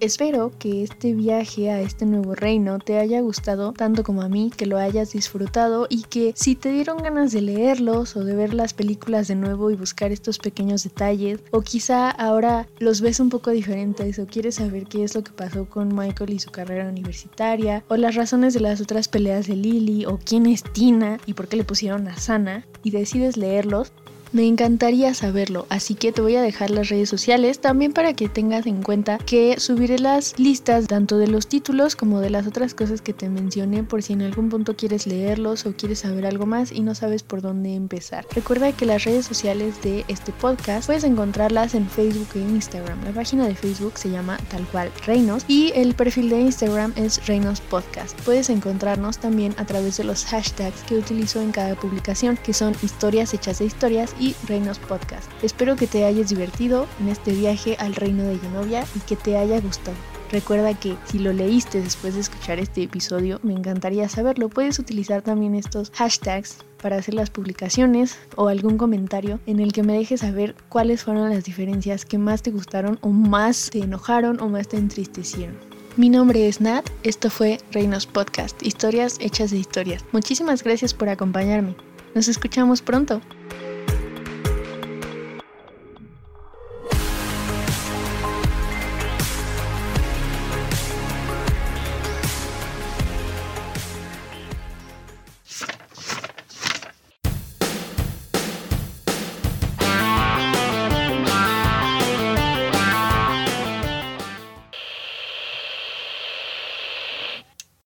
[0.00, 4.50] Espero que este viaje a este nuevo reino te haya gustado tanto como a mí,
[4.54, 8.54] que lo hayas disfrutado y que si te dieron ganas de leerlos o de ver
[8.54, 13.30] las películas de nuevo y buscar estos pequeños detalles, o quizá ahora los ves un
[13.30, 16.88] poco diferentes o quieres saber qué es lo que pasó con Michael y su carrera
[16.88, 21.34] universitaria, o las razones de las otras peleas de Lily, o quién es Tina y
[21.34, 23.92] por qué le pusieron a Sana, y decides leerlos,
[24.34, 28.28] me encantaría saberlo, así que te voy a dejar las redes sociales también para que
[28.28, 32.74] tengas en cuenta que subiré las listas tanto de los títulos como de las otras
[32.74, 36.46] cosas que te mencioné por si en algún punto quieres leerlos o quieres saber algo
[36.46, 38.26] más y no sabes por dónde empezar.
[38.34, 43.04] Recuerda que las redes sociales de este podcast puedes encontrarlas en Facebook e Instagram.
[43.04, 47.24] La página de Facebook se llama tal cual Reinos y el perfil de Instagram es
[47.28, 48.20] Reinos Podcast.
[48.22, 52.74] Puedes encontrarnos también a través de los hashtags que utilizo en cada publicación, que son
[52.82, 54.12] historias hechas de historias
[54.46, 55.30] Reinos Podcast.
[55.42, 59.36] Espero que te hayas divertido en este viaje al reino de Genovia y que te
[59.36, 59.96] haya gustado.
[60.30, 64.48] Recuerda que si lo leíste después de escuchar este episodio, me encantaría saberlo.
[64.48, 69.82] Puedes utilizar también estos hashtags para hacer las publicaciones o algún comentario en el que
[69.82, 74.40] me dejes saber cuáles fueron las diferencias que más te gustaron o más te enojaron
[74.40, 75.56] o más te entristecieron.
[75.96, 80.04] Mi nombre es Nat, esto fue Reinos Podcast, historias hechas de historias.
[80.10, 81.76] Muchísimas gracias por acompañarme.
[82.16, 83.20] Nos escuchamos pronto.